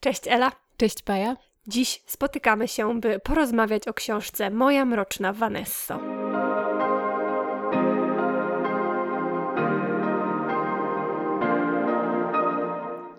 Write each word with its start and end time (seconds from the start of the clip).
Cześć 0.00 0.22
Ela. 0.26 0.52
Cześć 0.76 1.02
Paja. 1.02 1.36
Dziś 1.66 2.02
spotykamy 2.06 2.68
się, 2.68 3.00
by 3.00 3.20
porozmawiać 3.20 3.88
o 3.88 3.94
książce 3.94 4.50
Moja 4.50 4.84
mroczna 4.84 5.32
Vanesso. 5.32 6.17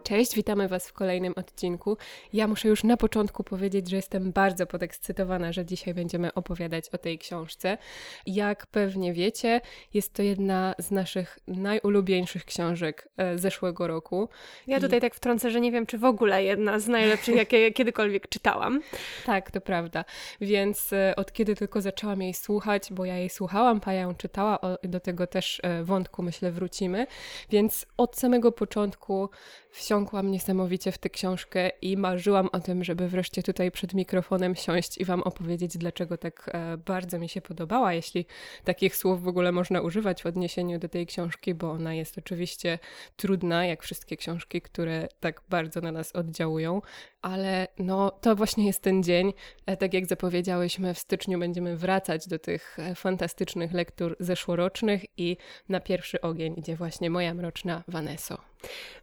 Cześć, 0.09 0.35
witamy 0.35 0.67
Was 0.67 0.87
w 0.87 0.93
kolejnym 0.93 1.33
odcinku. 1.35 1.97
Ja 2.33 2.47
muszę 2.47 2.67
już 2.67 2.83
na 2.83 2.97
początku 2.97 3.43
powiedzieć, 3.43 3.89
że 3.89 3.95
jestem 3.95 4.31
bardzo 4.31 4.65
podekscytowana, 4.65 5.51
że 5.51 5.65
dzisiaj 5.65 5.93
będziemy 5.93 6.33
opowiadać 6.33 6.89
o 6.89 6.97
tej 6.97 7.19
książce. 7.19 7.77
Jak 8.25 8.67
pewnie 8.67 9.13
wiecie, 9.13 9.61
jest 9.93 10.13
to 10.13 10.23
jedna 10.23 10.75
z 10.79 10.91
naszych 10.91 11.39
najulubieńszych 11.47 12.45
książek 12.45 13.07
e, 13.17 13.37
zeszłego 13.37 13.87
roku. 13.87 14.29
Ja 14.67 14.79
tutaj 14.79 14.97
I... 14.97 15.01
tak 15.01 15.15
wtrącę, 15.15 15.51
że 15.51 15.61
nie 15.61 15.71
wiem, 15.71 15.85
czy 15.85 15.97
w 15.97 16.05
ogóle 16.05 16.43
jedna 16.43 16.79
z 16.79 16.87
najlepszych, 16.87 17.35
jakie 17.35 17.71
kiedykolwiek 17.71 18.29
czytałam. 18.29 18.81
Tak, 19.25 19.51
to 19.51 19.61
prawda. 19.61 20.05
Więc 20.41 20.93
e, 20.93 21.13
od 21.15 21.31
kiedy 21.31 21.55
tylko 21.55 21.81
zaczęłam 21.81 22.21
jej 22.21 22.33
słuchać, 22.33 22.87
bo 22.91 23.05
ja 23.05 23.17
jej 23.17 23.29
słuchałam, 23.29 23.79
Paja 23.79 24.01
ją 24.01 24.15
czytała, 24.15 24.59
do 24.83 24.99
tego 24.99 25.27
też 25.27 25.59
e, 25.63 25.83
wątku 25.83 26.23
myślę 26.23 26.51
wrócimy. 26.51 27.07
Więc 27.49 27.85
od 27.97 28.15
samego 28.15 28.51
początku 28.51 29.29
wsiąkłam 29.71 30.31
niesamowicie 30.31 30.91
w 30.91 30.97
tę 30.97 31.09
książkę 31.09 31.69
i 31.81 31.97
marzyłam 31.97 32.49
o 32.51 32.59
tym, 32.59 32.83
żeby 32.83 33.07
wreszcie 33.07 33.43
tutaj 33.43 33.71
przed 33.71 33.93
mikrofonem 33.93 34.55
siąść 34.55 34.97
i 34.97 35.05
Wam 35.05 35.23
opowiedzieć, 35.23 35.77
dlaczego 35.77 36.17
tak 36.17 36.49
e, 36.53 36.77
bardzo 36.77 37.19
mi 37.19 37.29
się 37.29 37.41
podobała, 37.41 37.93
jeśli 37.93 38.25
takich 38.63 38.95
słów 38.95 39.23
w 39.23 39.27
ogóle 39.27 39.51
można 39.51 39.81
używać 39.81 40.23
w 40.23 40.25
odniesieniu 40.25 40.79
do 40.79 40.89
tej 40.89 41.07
książki, 41.07 41.53
bo 41.53 41.71
ona 41.71 41.93
jest 41.93 42.17
oczywiście 42.17 42.79
trudna, 43.15 43.65
jak 43.65 43.83
wszystkie 43.83 44.17
książki, 44.17 44.61
które 44.61 45.07
tak 45.19 45.41
bardzo 45.49 45.81
na 45.81 45.91
nas 45.91 46.11
oddziałują, 46.11 46.81
ale 47.21 47.67
no 47.79 48.11
to 48.11 48.35
właśnie 48.35 48.65
jest 48.65 48.81
ten 48.81 49.03
dzień. 49.03 49.33
E, 49.65 49.77
tak 49.77 49.93
jak 49.93 50.05
zapowiedziałyśmy, 50.05 50.93
w 50.93 50.99
styczniu 50.99 51.39
będziemy 51.39 51.77
wracać 51.77 52.27
do 52.27 52.39
tych 52.39 52.79
e, 52.79 52.95
fantastycznych 52.95 53.73
lektur 53.73 54.15
zeszłorocznych 54.19 55.05
i 55.17 55.37
na 55.69 55.79
pierwszy 55.79 56.21
ogień 56.21 56.53
idzie 56.57 56.75
właśnie 56.75 57.09
moja 57.09 57.33
mroczna 57.33 57.83
Vanesso. 57.87 58.48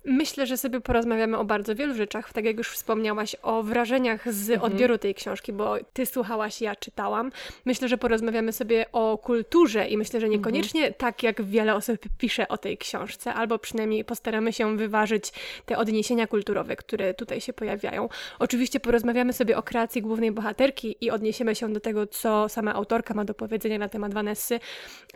Myślę, 0.06 0.46
że 0.46 0.56
sobie 0.56 0.80
porozmawiamy 0.80 1.38
o 1.38 1.44
bardzo 1.44 1.74
wielu 1.74 1.94
rzeczach, 1.94 2.32
tak 2.32 2.44
jak 2.44 2.56
już 2.56 2.68
wspomniałaś, 2.68 3.36
o 3.42 3.62
wrażeniach 3.62 4.32
z 4.32 4.50
mhm. 4.50 4.72
odbioru 4.72 4.98
tej 4.98 5.14
książki, 5.14 5.52
bo 5.52 5.76
ty 5.92 6.06
słuchałaś, 6.06 6.60
ja 6.60 6.76
czytałam. 6.76 7.32
Myślę, 7.64 7.88
że 7.88 7.98
porozmawiamy 7.98 8.52
sobie 8.52 8.86
o 8.92 9.18
kulturze 9.18 9.88
i 9.88 9.98
myślę, 9.98 10.20
że 10.20 10.28
niekoniecznie 10.28 10.80
mhm. 10.80 10.94
tak, 10.98 11.22
jak 11.22 11.42
wiele 11.42 11.74
osób 11.74 11.98
pisze 12.18 12.48
o 12.48 12.58
tej 12.58 12.78
książce, 12.78 13.34
albo 13.34 13.58
przynajmniej 13.58 14.04
postaramy 14.04 14.52
się 14.52 14.76
wyważyć 14.76 15.32
te 15.66 15.78
odniesienia 15.78 16.26
kulturowe, 16.26 16.76
które 16.76 17.14
tutaj 17.14 17.40
się 17.40 17.52
pojawiają. 17.52 18.08
Oczywiście 18.38 18.80
porozmawiamy 18.80 19.32
sobie 19.32 19.56
o 19.56 19.62
kreacji 19.62 20.02
głównej 20.02 20.32
bohaterki 20.32 20.96
i 21.00 21.10
odniesiemy 21.10 21.54
się 21.54 21.72
do 21.72 21.80
tego, 21.80 22.06
co 22.06 22.48
sama 22.48 22.74
autorka 22.74 23.14
ma 23.14 23.24
do 23.24 23.34
powiedzenia 23.34 23.78
na 23.78 23.88
temat 23.88 24.14
Vanessy, 24.14 24.60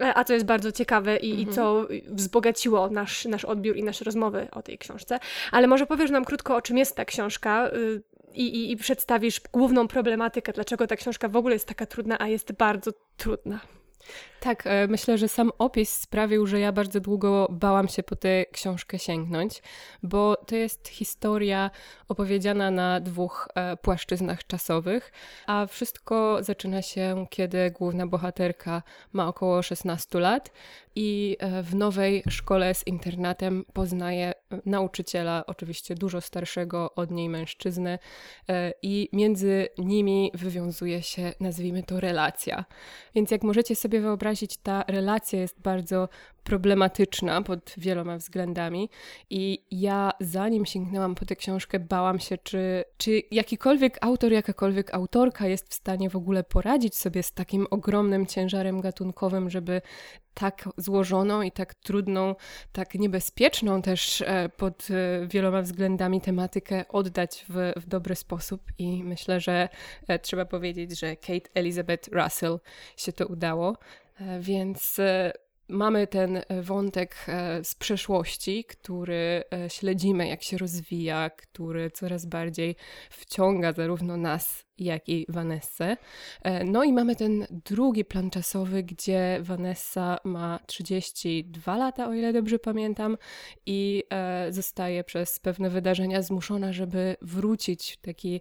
e, 0.00 0.14
a 0.14 0.24
co 0.24 0.32
jest 0.32 0.46
bardzo 0.46 0.72
ciekawe 0.72 1.16
i, 1.16 1.30
mhm. 1.30 1.48
i 1.48 1.54
co 1.54 1.86
wzbogaciło 2.08 2.90
nasz, 2.90 3.24
nasz 3.24 3.44
odbiór 3.44 3.76
i 3.76 3.82
nasze 3.82 4.04
rozmowy 4.04 4.29
o 4.52 4.62
tej 4.62 4.78
książce. 4.78 5.18
Ale 5.52 5.66
może 5.66 5.86
powiesz 5.86 6.10
nam 6.10 6.24
krótko, 6.24 6.56
o 6.56 6.62
czym 6.62 6.78
jest 6.78 6.96
ta 6.96 7.04
książka 7.04 7.68
y, 7.68 8.02
i, 8.32 8.44
i, 8.44 8.72
i 8.72 8.76
przedstawisz 8.76 9.40
główną 9.52 9.88
problematykę, 9.88 10.52
dlaczego 10.52 10.86
ta 10.86 10.96
książka 10.96 11.28
w 11.28 11.36
ogóle 11.36 11.54
jest 11.54 11.68
taka 11.68 11.86
trudna, 11.86 12.16
a 12.20 12.28
jest 12.28 12.52
bardzo 12.52 12.90
trudna. 13.16 13.60
Tak, 14.40 14.66
e, 14.66 14.86
myślę, 14.86 15.18
że 15.18 15.28
sam 15.28 15.50
opis 15.58 15.92
sprawił, 15.92 16.46
że 16.46 16.60
ja 16.60 16.72
bardzo 16.72 17.00
długo 17.00 17.48
bałam 17.50 17.88
się 17.88 18.02
po 18.02 18.16
tę 18.16 18.44
książkę 18.52 18.98
sięgnąć, 18.98 19.62
bo 20.02 20.36
to 20.46 20.56
jest 20.56 20.88
historia 20.88 21.70
opowiedziana 22.08 22.70
na 22.70 23.00
dwóch 23.00 23.48
e, 23.54 23.76
płaszczyznach 23.76 24.46
czasowych, 24.46 25.12
a 25.46 25.66
wszystko 25.66 26.38
zaczyna 26.42 26.82
się, 26.82 27.26
kiedy 27.30 27.70
główna 27.70 28.06
bohaterka 28.06 28.82
ma 29.12 29.28
około 29.28 29.62
16 29.62 30.20
lat 30.20 30.50
i 30.94 31.36
e, 31.40 31.62
w 31.62 31.74
nowej 31.74 32.22
szkole 32.28 32.74
z 32.74 32.86
internatem 32.86 33.64
poznaje 33.72 34.32
nauczyciela, 34.66 35.44
oczywiście 35.46 35.94
dużo 35.94 36.20
starszego 36.20 36.94
od 36.94 37.10
niej 37.10 37.28
mężczyznę, 37.28 37.98
i 38.82 39.08
między 39.12 39.68
nimi 39.78 40.30
wywiązuje 40.34 41.02
się, 41.02 41.32
nazwijmy 41.40 41.82
to, 41.82 42.00
relacja. 42.00 42.64
Więc 43.14 43.30
jak 43.30 43.42
możecie 43.42 43.76
sobie 43.76 44.00
wyobrazić, 44.00 44.29
wyobrazić, 44.30 44.56
ta 44.56 44.84
relacja 44.88 45.40
jest 45.40 45.60
bardzo 45.60 46.08
problematyczna 46.44 47.42
pod 47.42 47.74
wieloma 47.76 48.16
względami 48.16 48.90
i 49.30 49.64
ja 49.70 50.12
zanim 50.20 50.66
sięgnęłam 50.66 51.14
po 51.14 51.26
tę 51.26 51.36
książkę, 51.36 51.78
bałam 51.78 52.18
się, 52.18 52.38
czy, 52.38 52.84
czy 52.96 53.22
jakikolwiek 53.30 53.98
autor, 54.00 54.32
jakakolwiek 54.32 54.94
autorka 54.94 55.46
jest 55.46 55.68
w 55.68 55.74
stanie 55.74 56.10
w 56.10 56.16
ogóle 56.16 56.44
poradzić 56.44 56.96
sobie 56.96 57.22
z 57.22 57.32
takim 57.32 57.66
ogromnym 57.70 58.26
ciężarem 58.26 58.80
gatunkowym, 58.80 59.50
żeby 59.50 59.82
tak 60.34 60.68
złożoną 60.76 61.42
i 61.42 61.52
tak 61.52 61.74
trudną, 61.74 62.34
tak 62.72 62.94
niebezpieczną 62.94 63.82
też 63.82 64.22
e, 64.22 64.48
pod 64.48 64.88
e, 64.90 65.26
wieloma 65.26 65.62
względami 65.62 66.20
tematykę 66.20 66.84
oddać 66.88 67.46
w, 67.48 67.72
w 67.76 67.86
dobry 67.86 68.14
sposób. 68.14 68.62
I 68.78 69.04
myślę, 69.04 69.40
że 69.40 69.68
e, 70.08 70.18
trzeba 70.18 70.44
powiedzieć, 70.44 70.98
że 70.98 71.16
Kate 71.16 71.50
Elizabeth 71.54 72.08
Russell 72.12 72.60
się 72.96 73.12
to 73.12 73.26
udało. 73.26 73.76
Więc 74.40 74.96
mamy 75.68 76.06
ten 76.06 76.42
wątek 76.62 77.26
z 77.62 77.74
przeszłości, 77.74 78.64
który 78.64 79.44
śledzimy, 79.68 80.28
jak 80.28 80.42
się 80.42 80.58
rozwija, 80.58 81.30
który 81.30 81.90
coraz 81.90 82.26
bardziej 82.26 82.76
wciąga 83.10 83.72
zarówno 83.72 84.16
nas, 84.16 84.64
jak 84.80 85.08
i 85.08 85.26
Vanessę. 85.28 85.96
No 86.64 86.84
i 86.84 86.92
mamy 86.92 87.16
ten 87.16 87.46
drugi 87.50 88.04
plan 88.04 88.30
czasowy, 88.30 88.82
gdzie 88.82 89.38
Vanessa 89.42 90.18
ma 90.24 90.60
32 90.66 91.76
lata, 91.76 92.08
o 92.08 92.14
ile 92.14 92.32
dobrze 92.32 92.58
pamiętam, 92.58 93.16
i 93.66 94.02
zostaje 94.50 95.04
przez 95.04 95.38
pewne 95.38 95.70
wydarzenia 95.70 96.22
zmuszona, 96.22 96.72
żeby 96.72 97.16
wrócić 97.22 97.92
w 97.92 97.96
taki 97.96 98.40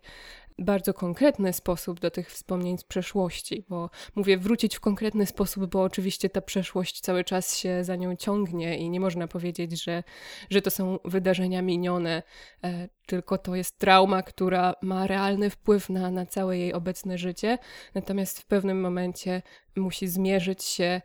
bardzo 0.59 0.93
konkretny 0.93 1.53
sposób 1.53 1.99
do 1.99 2.11
tych 2.11 2.31
wspomnień 2.31 2.77
z 2.77 2.83
przeszłości, 2.83 3.65
bo 3.69 3.89
mówię 4.15 4.37
wrócić 4.37 4.75
w 4.75 4.79
konkretny 4.79 5.25
sposób, 5.25 5.65
bo 5.65 5.83
oczywiście 5.83 6.29
ta 6.29 6.41
przeszłość 6.41 7.01
cały 7.01 7.23
czas 7.23 7.57
się 7.57 7.83
za 7.83 7.95
nią 7.95 8.15
ciągnie 8.15 8.77
i 8.77 8.89
nie 8.89 8.99
można 8.99 9.27
powiedzieć, 9.27 9.83
że, 9.83 10.03
że 10.49 10.61
to 10.61 10.71
są 10.71 10.99
wydarzenia 11.05 11.61
minione, 11.61 12.23
e, 12.63 12.89
tylko 13.05 13.37
to 13.37 13.55
jest 13.55 13.77
trauma, 13.77 14.23
która 14.23 14.73
ma 14.81 15.07
realny 15.07 15.49
wpływ 15.49 15.89
na, 15.89 16.11
na 16.11 16.25
całe 16.29 16.57
jej 16.57 16.73
obecne 16.73 17.17
życie, 17.17 17.57
natomiast 17.95 18.39
w 18.39 18.45
pewnym 18.45 18.81
momencie 18.81 19.41
musi 19.75 20.07
zmierzyć 20.07 20.63
się 20.63 21.01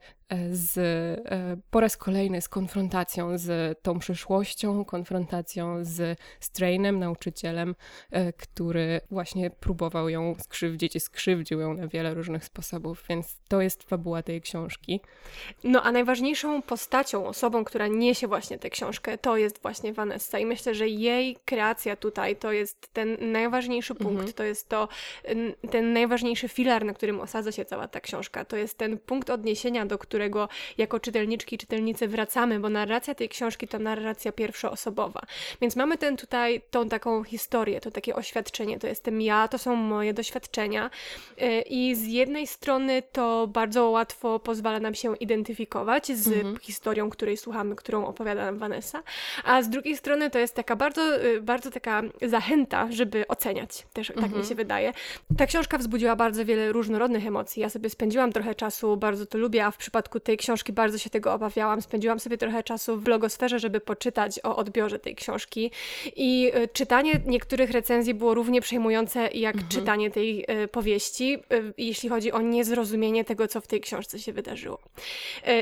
z, 0.51 0.79
e, 0.79 1.57
po 1.71 1.81
raz 1.81 1.97
kolejny 1.97 2.41
z 2.41 2.49
konfrontacją 2.49 3.39
z 3.39 3.79
tą 3.83 3.99
przyszłością, 3.99 4.85
konfrontacją 4.85 5.85
z 5.85 6.19
Strainem, 6.41 6.99
nauczycielem, 6.99 7.75
e, 8.11 8.33
który 8.33 9.01
właśnie 9.11 9.51
próbował 9.51 10.09
ją 10.09 10.35
skrzywdzić 10.39 10.97
i 10.97 11.01
skrzywdził 11.01 11.61
ją 11.61 11.75
na 11.75 11.89
wiele 11.89 12.15
różnych 12.15 12.45
sposobów, 12.45 13.05
więc 13.09 13.37
to 13.49 13.61
jest 13.61 13.83
fabuła 13.83 14.23
tej 14.23 14.41
książki. 14.41 15.01
No 15.65 15.83
a 15.83 15.93
najważniejszą 15.93 16.63
postacią, 16.63 17.27
osobą, 17.27 17.65
która 17.65 17.87
niesie 17.87 18.29
właśnie 18.29 18.59
tę 18.59 18.71
książkę, 18.71 19.19
to 19.19 19.37
jest 19.37 19.63
właśnie 19.63 19.93
Vanessa 19.93 20.39
i 20.39 20.47
myślę, 20.47 20.75
że 20.75 20.89
jej 20.89 21.37
kreacja 21.45 21.97
tutaj 21.97 22.37
to 22.37 22.53
jest 22.53 22.93
ten 22.93 23.33
najważniejszy 23.33 23.95
punkt, 23.95 24.11
mhm. 24.13 24.33
to 24.33 24.45
jest 24.45 24.69
to 24.69 24.89
ten 25.71 25.93
najważniejszy 25.93 26.49
filar, 26.49 26.85
na 26.85 26.95
którym 26.95 27.21
osadza 27.21 27.53
się 27.53 27.65
cała 27.65 27.89
ta 27.89 28.01
książka. 28.01 28.45
To 28.45 28.57
jest 28.57 28.79
ten 28.79 28.99
punkt 28.99 29.31
odniesienia, 29.31 29.87
do 29.87 29.99
którego 29.99 30.24
jako 30.79 31.01
czytelniczki 31.01 31.55
i 31.55 31.59
czytelnicy 31.59 32.09
wracamy, 32.09 32.61
bo 32.61 32.69
narracja 32.69 33.15
tej 33.15 33.29
książki 33.29 33.69
to 33.69 33.79
narracja 33.79 34.33
pierwszoosobowa. 34.33 35.21
Więc 35.61 35.77
mamy 35.77 35.99
ten 35.99 36.17
tutaj, 36.17 36.63
tą 36.71 36.89
taką 36.89 37.25
historię, 37.25 37.81
to 37.81 37.91
takie 37.91 38.15
oświadczenie, 38.15 38.79
to 38.79 38.87
jestem 38.87 39.21
ja, 39.21 39.49
to 39.49 39.59
są 39.59 39.77
moje 39.77 40.15
doświadczenia 40.15 40.91
y, 41.43 41.61
i 41.61 41.95
z 41.95 42.07
jednej 42.07 42.47
strony 42.47 43.03
to 43.13 43.47
bardzo 43.47 43.91
łatwo 43.91 44.39
pozwala 44.39 44.81
nam 44.81 44.95
się 44.95 45.17
identyfikować 45.17 46.07
z 46.07 46.29
mhm. 46.29 46.59
historią, 46.59 47.11
której 47.11 47.37
słuchamy, 47.37 47.77
którą 47.77 48.07
opowiada 48.07 48.45
nam 48.45 48.59
Vanessa, 48.59 49.03
a 49.45 49.63
z 49.63 49.69
drugiej 49.69 49.97
strony 49.97 50.31
to 50.31 50.39
jest 50.39 50.55
taka 50.55 50.77
bardzo, 50.77 51.25
y, 51.25 51.43
bardzo 51.43 51.71
taka 51.71 52.03
zachęta, 52.23 52.89
żeby 52.91 53.29
oceniać, 53.29 53.87
też 53.93 54.09
tak 54.09 54.17
mhm. 54.17 54.41
mi 54.41 54.49
się 54.49 54.55
wydaje. 54.55 54.93
Ta 55.39 55.47
książka 55.47 55.79
wzbudziła 55.79 56.17
bardzo 56.17 56.45
wiele 56.45 56.73
różnorodnych 56.73 57.27
emocji. 57.27 57.63
Ja 57.63 57.69
sobie 57.69 57.91
spędziłam 57.91 58.33
trochę 58.33 58.55
czasu, 58.55 58.97
bardzo 58.97 59.27
to 59.27 59.39
lubię, 59.39 59.67
a 59.67 59.71
w 59.71 59.77
przypadku 59.77 60.04
przypadku 60.05 60.21
tej 60.21 60.37
książki 60.37 60.73
bardzo 60.73 60.99
się 60.99 61.11
tego 61.11 61.33
obawiałam. 61.33 61.83
Spędziłam 61.83 62.21
sobie 62.21 62.39
trochę 62.39 62.63
czasu 62.63 62.97
w 62.97 63.03
blogosferze, 63.03 63.59
żeby 63.59 63.81
poczytać 63.81 64.41
o 64.43 64.57
odbiorze 64.57 64.99
tej 64.99 65.15
książki 65.15 65.71
i 66.17 66.53
y, 66.57 66.69
czytanie 66.69 67.21
niektórych 67.27 67.71
recenzji 67.71 68.15
było 68.15 68.35
równie 68.35 68.61
przejmujące 68.61 69.29
jak 69.33 69.55
mhm. 69.55 69.71
czytanie 69.73 70.11
tej 70.11 70.45
y, 70.51 70.69
powieści, 70.69 71.39
y, 71.53 71.75
jeśli 71.79 72.09
chodzi 72.09 72.33
o 72.33 72.41
niezrozumienie 72.41 73.25
tego, 73.25 73.49
co 73.49 73.61
w 73.61 73.67
tej 73.67 73.81
książce 73.81 74.19
się 74.19 74.33
wydarzyło. 74.33 74.79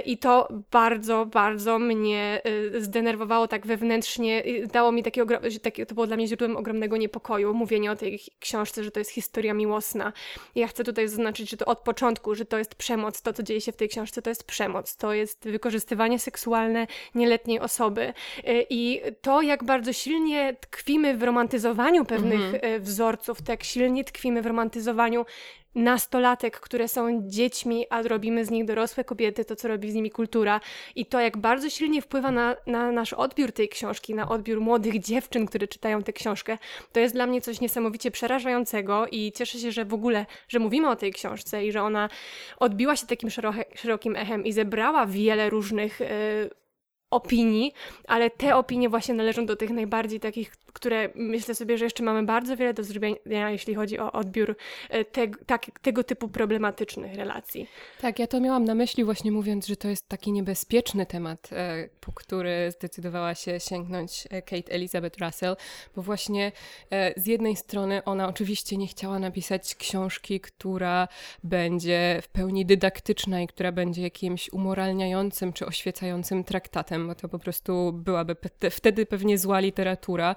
I 0.04 0.18
to 0.18 0.48
bardzo, 0.70 1.26
bardzo 1.26 1.78
mnie 1.78 2.42
zdenerwowało 2.78 3.48
tak 3.48 3.66
wewnętrznie, 3.66 4.42
dało 4.72 4.92
mi 4.92 5.02
takie, 5.02 5.24
takie 5.62 5.86
to 5.86 5.94
było 5.94 6.06
dla 6.06 6.16
mnie 6.16 6.26
źródłem 6.26 6.56
ogromnego 6.56 6.96
niepokoju, 6.96 7.54
mówienie 7.54 7.92
o 7.92 7.96
tej 7.96 8.20
książce, 8.40 8.84
że 8.84 8.90
to 8.90 9.00
jest 9.00 9.10
historia 9.10 9.54
miłosna. 9.54 10.12
Ja 10.54 10.66
chcę 10.66 10.84
tutaj 10.84 11.08
zaznaczyć, 11.08 11.50
że 11.50 11.56
to 11.56 11.64
od 11.64 11.78
początku, 11.78 12.34
że 12.34 12.44
to 12.44 12.58
jest 12.58 12.74
przemoc, 12.74 13.22
to 13.22 13.32
co 13.32 13.42
dzieje 13.42 13.60
się 13.60 13.72
w 13.72 13.76
tej 13.76 13.88
książce 13.88 14.22
to 14.22 14.30
jest 14.32 14.44
przemoc, 14.44 14.96
to 14.96 15.12
jest 15.12 15.44
wykorzystywanie 15.44 16.18
seksualne 16.18 16.86
nieletniej 17.14 17.60
osoby 17.60 18.12
i 18.70 19.02
to 19.20 19.42
jak 19.42 19.64
bardzo 19.64 19.92
silnie 19.92 20.56
tkwimy 20.60 21.16
w 21.16 21.22
romantyzowaniu 21.22 22.04
pewnych 22.04 22.54
mhm. 22.54 22.82
wzorców, 22.82 23.42
tak 23.42 23.64
silnie 23.64 24.04
tkwimy 24.04 24.42
w 24.42 24.46
romantyzowaniu 24.46 25.24
nastolatek, 25.74 26.60
które 26.60 26.88
są 26.88 27.28
dziećmi, 27.28 27.86
a 27.90 28.02
robimy 28.02 28.44
z 28.44 28.50
nich 28.50 28.64
dorosłe 28.64 29.04
kobiety, 29.04 29.44
to 29.44 29.56
co 29.56 29.68
robi 29.68 29.90
z 29.90 29.94
nimi 29.94 30.10
kultura. 30.10 30.60
I 30.94 31.06
to 31.06 31.20
jak 31.20 31.36
bardzo 31.36 31.70
silnie 31.70 32.02
wpływa 32.02 32.30
na, 32.30 32.56
na 32.66 32.92
nasz 32.92 33.12
odbiór 33.12 33.52
tej 33.52 33.68
książki, 33.68 34.14
na 34.14 34.28
odbiór 34.28 34.60
młodych 34.60 34.98
dziewczyn, 34.98 35.46
które 35.46 35.68
czytają 35.68 36.02
tę 36.02 36.12
książkę, 36.12 36.58
to 36.92 37.00
jest 37.00 37.14
dla 37.14 37.26
mnie 37.26 37.40
coś 37.40 37.60
niesamowicie 37.60 38.10
przerażającego 38.10 39.06
i 39.06 39.32
cieszę 39.32 39.58
się, 39.58 39.72
że 39.72 39.84
w 39.84 39.94
ogóle, 39.94 40.26
że 40.48 40.58
mówimy 40.58 40.88
o 40.88 40.96
tej 40.96 41.12
książce 41.12 41.66
i 41.66 41.72
że 41.72 41.82
ona 41.82 42.08
odbiła 42.58 42.96
się 42.96 43.06
takim 43.06 43.30
szerokim 43.74 44.16
echem 44.16 44.44
i 44.44 44.52
zebrała 44.52 45.06
wiele 45.06 45.50
różnych 45.50 46.00
y, 46.00 46.06
opinii, 47.12 47.72
ale 48.08 48.30
te 48.30 48.56
opinie 48.56 48.88
właśnie 48.88 49.14
należą 49.14 49.46
do 49.46 49.56
tych 49.56 49.70
najbardziej 49.70 50.20
takich, 50.20 50.56
które 50.72 51.08
myślę 51.14 51.54
sobie, 51.54 51.78
że 51.78 51.84
jeszcze 51.84 52.02
mamy 52.02 52.22
bardzo 52.22 52.56
wiele 52.56 52.74
do 52.74 52.84
zrobienia, 52.84 53.50
jeśli 53.50 53.74
chodzi 53.74 53.98
o 53.98 54.12
odbiór 54.12 54.56
e, 54.90 55.04
te, 55.04 55.28
tak, 55.46 55.80
tego 55.82 56.04
typu 56.04 56.28
problematycznych 56.28 57.14
relacji. 57.14 57.68
Tak, 58.00 58.18
ja 58.18 58.26
to 58.26 58.40
miałam 58.40 58.64
na 58.64 58.74
myśli 58.74 59.04
właśnie 59.04 59.32
mówiąc, 59.32 59.66
że 59.66 59.76
to 59.76 59.88
jest 59.88 60.08
taki 60.08 60.32
niebezpieczny 60.32 61.06
temat, 61.06 61.50
e, 61.52 61.88
po 62.00 62.12
który 62.12 62.70
zdecydowała 62.70 63.34
się 63.34 63.60
sięgnąć 63.60 64.28
e, 64.30 64.42
Kate 64.42 64.72
Elizabeth 64.72 65.18
Russell, 65.18 65.56
bo 65.96 66.02
właśnie 66.02 66.52
z 67.16 67.26
jednej 67.26 67.56
strony 67.56 68.04
ona 68.04 68.28
oczywiście 68.28 68.76
nie 68.76 68.86
chciała 68.86 69.18
napisać 69.18 69.74
książki, 69.74 70.40
która 70.40 71.08
będzie 71.44 72.20
w 72.22 72.28
pełni 72.28 72.66
dydaktyczna 72.66 73.42
i 73.42 73.46
która 73.46 73.72
będzie 73.72 74.02
jakimś 74.02 74.52
umoralniającym 74.52 75.52
czy 75.52 75.66
oświecającym 75.66 76.44
traktatem, 76.44 77.06
bo 77.06 77.14
to 77.14 77.28
po 77.28 77.38
prostu 77.38 77.92
byłaby 77.92 78.36
wtedy 78.70 79.06
pewnie 79.06 79.38
zła 79.38 79.60
literatura, 79.60 80.34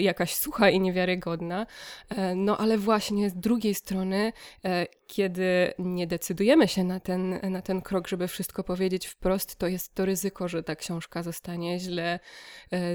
jakaś 0.00 0.34
sucha 0.34 0.70
i 0.70 0.80
niewiarygodna. 0.80 1.66
E, 2.08 2.34
no 2.34 2.58
ale 2.58 2.78
właśnie 2.78 3.30
z 3.30 3.34
drugiej 3.34 3.74
strony, 3.74 4.32
e, 4.64 4.86
kiedy 5.12 5.74
nie 5.78 6.06
decydujemy 6.06 6.68
się 6.68 6.84
na 6.84 7.00
ten, 7.00 7.40
na 7.50 7.62
ten 7.62 7.82
krok, 7.82 8.08
żeby 8.08 8.28
wszystko 8.28 8.64
powiedzieć 8.64 9.06
wprost, 9.06 9.56
to 9.56 9.66
jest 9.66 9.94
to 9.94 10.04
ryzyko, 10.04 10.48
że 10.48 10.62
ta 10.62 10.76
książka 10.76 11.22
zostanie 11.22 11.80
źle 11.80 12.20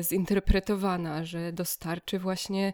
zinterpretowana, 0.01 1.25
że 1.25 1.53
dostarczy 1.53 2.19
właśnie 2.19 2.73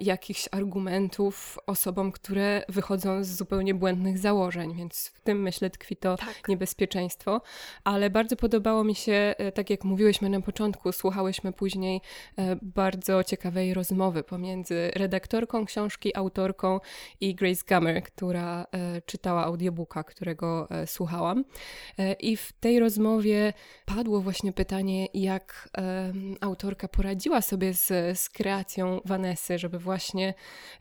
jakichś 0.00 0.48
argumentów 0.50 1.58
osobom, 1.66 2.12
które 2.12 2.62
wychodzą 2.68 3.24
z 3.24 3.28
zupełnie 3.28 3.74
błędnych 3.74 4.18
założeń, 4.18 4.74
więc 4.74 5.12
w 5.14 5.20
tym 5.20 5.42
myślę 5.42 5.70
tkwi 5.70 5.96
to 5.96 6.16
tak. 6.16 6.48
niebezpieczeństwo. 6.48 7.40
Ale 7.84 8.10
bardzo 8.10 8.36
podobało 8.36 8.84
mi 8.84 8.94
się, 8.94 9.34
tak 9.54 9.70
jak 9.70 9.84
mówiłyśmy 9.84 10.28
na 10.28 10.40
początku, 10.40 10.92
słuchałyśmy 10.92 11.52
później 11.52 12.00
bardzo 12.62 13.04
bardzo 13.04 13.24
ciekawej 13.24 13.74
rozmowy 13.74 14.22
pomiędzy 14.22 14.90
redaktorką 14.94 15.66
książki, 15.66 16.16
autorką 16.16 16.80
i 17.20 17.34
Grace 17.34 17.62
Gummer, 17.68 18.02
która 18.02 18.63
e, 18.72 19.02
czytała 19.02 19.44
audiobooka, 19.44 20.04
którego 20.04 20.70
e, 20.70 20.86
słuchałam. 20.86 21.44
E, 21.98 22.12
I 22.12 22.36
w 22.36 22.52
tej 22.52 22.80
rozmowie 22.80 23.52
padło 23.84 24.20
właśnie 24.20 24.52
pytanie, 24.52 25.08
jak 25.14 25.68
autorka 26.40 26.88
poradziła 26.88 27.42
sobie 27.42 27.74
z, 27.74 28.18
z 28.18 28.28
kreacją 28.28 29.00
Vanessy, 29.04 29.58
żeby 29.58 29.78
właśnie, 29.78 30.34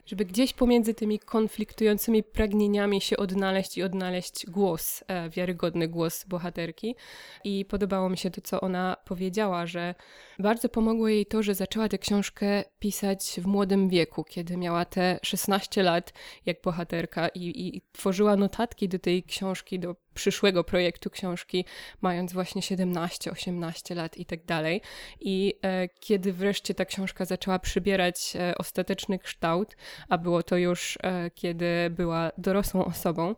żeby 0.06 0.26
gdzieś 0.26 0.54
pomiędzy 0.54 0.94
tymi 0.94 1.20
konfliktującymi 1.20 2.24
pragnieniami 2.24 3.02
się 3.02 3.18
odnaleźć 3.18 3.78
i 3.78 3.84
odnaleźć 3.84 4.46
głos, 4.46 5.04
wiarygodny 5.30 5.88
głos 5.88 6.26
bohaterki. 6.26 6.96
I 7.44 7.66
podobało 7.66 8.10
mi 8.10 8.18
się 8.18 8.32
to, 8.32 8.42
co 8.42 8.62
ona 8.62 8.98
powiedziała, 9.06 9.66
że 9.66 9.96
bardzo 10.40 10.70
pomogło 10.70 11.08
jej 11.08 11.26
to, 11.26 11.44
że 11.44 11.56
zaczęła 11.56 11.90
tę 11.90 11.98
książkę 11.98 12.64
pisać 12.80 13.40
w 13.42 13.48
młodym 13.48 13.90
wieku, 13.90 14.24
kiedy 14.24 14.58
miała 14.58 14.86
te 14.86 15.20
16 15.24 15.84
lat, 15.84 16.14
jak 16.46 16.62
bohaterka, 16.62 17.28
i, 17.28 17.62
i 17.68 17.81
tworzyła 17.92 18.36
notatki 18.36 18.89
do 18.89 19.00
tej 19.00 19.24
książki, 19.24 19.80
do 19.80 19.95
przyszłego 20.13 20.63
projektu 20.63 21.10
książki, 21.10 21.65
mając 22.01 22.33
właśnie 22.33 22.62
17, 22.62 23.31
18 23.31 23.95
lat 23.95 24.18
i 24.18 24.25
tak 24.25 24.45
dalej. 24.45 24.81
I 25.19 25.54
e, 25.62 25.89
kiedy 26.00 26.33
wreszcie 26.33 26.74
ta 26.74 26.86
książka 26.86 27.25
zaczęła 27.25 27.60
przybierać 27.60 28.36
e, 28.36 28.57
ostateczny 28.57 29.19
kształt, 29.19 29.75
a 30.10 30.18
było 30.18 30.44
to 30.44 30.57
już 30.57 30.98
e, 31.04 31.31
kiedy 31.31 31.89
była 31.89 32.31
dorosłą 32.38 32.86
osobą, 32.86 33.36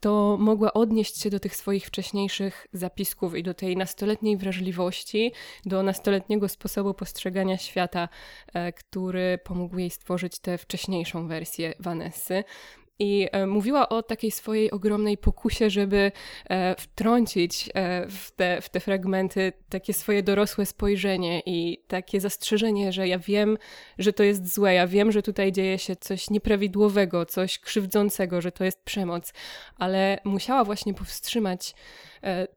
to 0.00 0.36
mogła 0.40 0.72
odnieść 0.72 1.22
się 1.22 1.30
do 1.30 1.40
tych 1.40 1.56
swoich 1.56 1.86
wcześniejszych 1.86 2.66
zapisków 2.72 3.36
i 3.36 3.42
do 3.42 3.54
tej 3.54 3.76
nastoletniej 3.76 4.36
wrażliwości, 4.36 5.32
do 5.64 5.82
nastoletniego 5.82 6.48
sposobu 6.48 6.94
postrzegania 6.94 7.58
świata, 7.58 8.08
e, 8.54 8.72
który 8.72 9.38
pomógł 9.44 9.78
jej 9.78 9.90
stworzyć 9.90 10.38
tę 10.38 10.58
wcześniejszą 10.58 11.28
wersję 11.28 11.74
Vanessy. 11.80 12.44
I 12.98 13.28
e, 13.32 13.46
mówiła 13.46 13.88
o 13.88 14.02
takiej 14.02 14.30
swojej 14.30 14.70
ogromnej 14.70 15.18
pokusie, 15.18 15.70
żeby 15.70 16.12
e, 16.50 16.74
wtrącić 16.78 17.70
e, 17.74 18.06
w, 18.08 18.30
te, 18.30 18.60
w 18.60 18.68
te 18.68 18.80
fragmenty 18.80 19.52
takie 19.68 19.94
swoje 19.94 20.22
dorosłe 20.22 20.66
spojrzenie 20.66 21.42
i 21.46 21.84
takie 21.88 22.20
zastrzeżenie, 22.20 22.92
że 22.92 23.08
ja 23.08 23.18
wiem, 23.18 23.58
że 23.98 24.12
to 24.12 24.22
jest 24.22 24.54
złe, 24.54 24.74
ja 24.74 24.86
wiem, 24.86 25.12
że 25.12 25.22
tutaj 25.22 25.52
dzieje 25.52 25.78
się 25.78 25.96
coś 25.96 26.30
nieprawidłowego, 26.30 27.26
coś 27.26 27.58
krzywdzącego, 27.58 28.40
że 28.40 28.52
to 28.52 28.64
jest 28.64 28.84
przemoc, 28.84 29.32
ale 29.78 30.18
musiała 30.24 30.64
właśnie 30.64 30.94
powstrzymać 30.94 31.74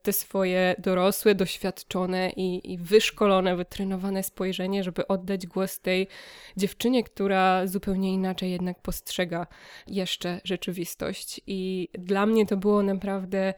te 0.01 0.13
swoje 0.13 0.75
dorosłe, 0.77 1.35
doświadczone 1.35 2.29
i, 2.29 2.73
i 2.73 2.77
wyszkolone, 2.77 3.55
wytrenowane 3.55 4.23
spojrzenie, 4.23 4.83
żeby 4.83 5.07
oddać 5.07 5.47
głos 5.47 5.79
tej 5.79 6.07
dziewczynie, 6.57 7.03
która 7.03 7.67
zupełnie 7.67 8.13
inaczej 8.13 8.51
jednak 8.51 8.81
postrzega 8.81 9.47
jeszcze 9.87 10.41
rzeczywistość. 10.43 11.41
I 11.47 11.89
dla 11.93 12.25
mnie 12.25 12.45
to 12.45 12.57
było 12.57 12.83
naprawdę 12.83 13.53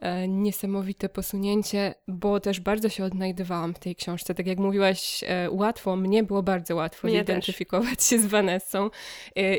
e, 0.00 0.28
niesamowite 0.28 1.08
posunięcie, 1.08 1.94
bo 2.08 2.40
też 2.40 2.60
bardzo 2.60 2.88
się 2.88 3.04
odnajdywałam 3.04 3.74
w 3.74 3.78
tej 3.78 3.96
książce. 3.96 4.34
Tak 4.34 4.46
jak 4.46 4.58
mówiłaś, 4.58 5.24
e, 5.26 5.50
łatwo, 5.50 5.96
mnie 5.96 6.22
było 6.22 6.42
bardzo 6.42 6.76
łatwo 6.76 7.08
mnie 7.08 7.18
zidentyfikować 7.18 7.98
też. 7.98 8.06
się 8.06 8.18
z 8.18 8.26
Vanessą. 8.26 8.90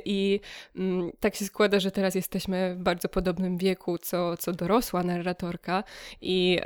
I 0.06 0.40
mm, 0.76 1.12
tak 1.20 1.36
się 1.36 1.46
składa, 1.46 1.80
że 1.80 1.92
teraz 1.92 2.16
jesteśmy 2.16 2.76
w 2.76 2.84
bardzo 2.84 3.10
podobnym 3.10 3.58
wieku, 3.58 3.98
co, 3.98 4.38
co 4.38 4.52
dorosła 4.52 5.04
narratorka 5.04 5.84
i 6.22 6.60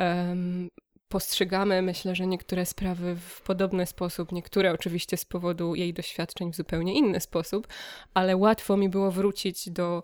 postrzegamy, 1.11 1.81
myślę, 1.81 2.15
że 2.15 2.27
niektóre 2.27 2.65
sprawy 2.65 3.15
w 3.15 3.41
podobny 3.41 3.85
sposób, 3.85 4.31
niektóre 4.31 4.71
oczywiście 4.71 5.17
z 5.17 5.25
powodu 5.25 5.75
jej 5.75 5.93
doświadczeń 5.93 6.51
w 6.51 6.55
zupełnie 6.55 6.93
inny 6.93 7.19
sposób, 7.19 7.67
ale 8.13 8.37
łatwo 8.37 8.77
mi 8.77 8.89
było 8.89 9.11
wrócić 9.11 9.69
do 9.69 10.03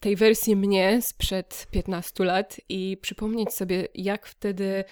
tej 0.00 0.16
wersji 0.16 0.56
mnie 0.56 1.02
sprzed 1.02 1.66
15 1.70 2.24
lat 2.24 2.60
i 2.68 2.96
przypomnieć 3.02 3.52
sobie, 3.52 3.88
jak 3.94 4.26
wtedy 4.26 4.84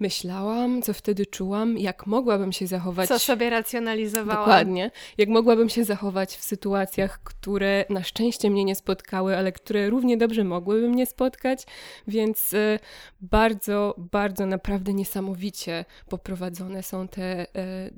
myślałam, 0.00 0.82
co 0.82 0.92
wtedy 0.92 1.26
czułam, 1.26 1.78
jak 1.78 2.06
mogłabym 2.06 2.52
się 2.52 2.66
zachować. 2.66 3.08
Co 3.08 3.18
sobie 3.18 3.50
racjonalizowałam. 3.50 4.40
Dokładnie. 4.40 4.90
Jak 5.18 5.28
mogłabym 5.28 5.68
się 5.68 5.84
zachować 5.84 6.36
w 6.36 6.44
sytuacjach, 6.44 7.22
które 7.22 7.84
na 7.90 8.02
szczęście 8.02 8.50
mnie 8.50 8.64
nie 8.64 8.74
spotkały, 8.74 9.36
ale 9.36 9.52
które 9.52 9.90
równie 9.90 10.16
dobrze 10.16 10.44
mogłyby 10.44 10.88
mnie 10.88 11.06
spotkać, 11.06 11.66
więc 12.08 12.52
y, 12.52 12.78
bardzo, 13.20 13.94
bardzo 13.98 14.46
naprawdę 14.46 14.94
niesamowicie 14.94 15.84
poprowadzone 16.08 16.82
są 16.82 17.08
te 17.08 17.42
y, 17.42 17.46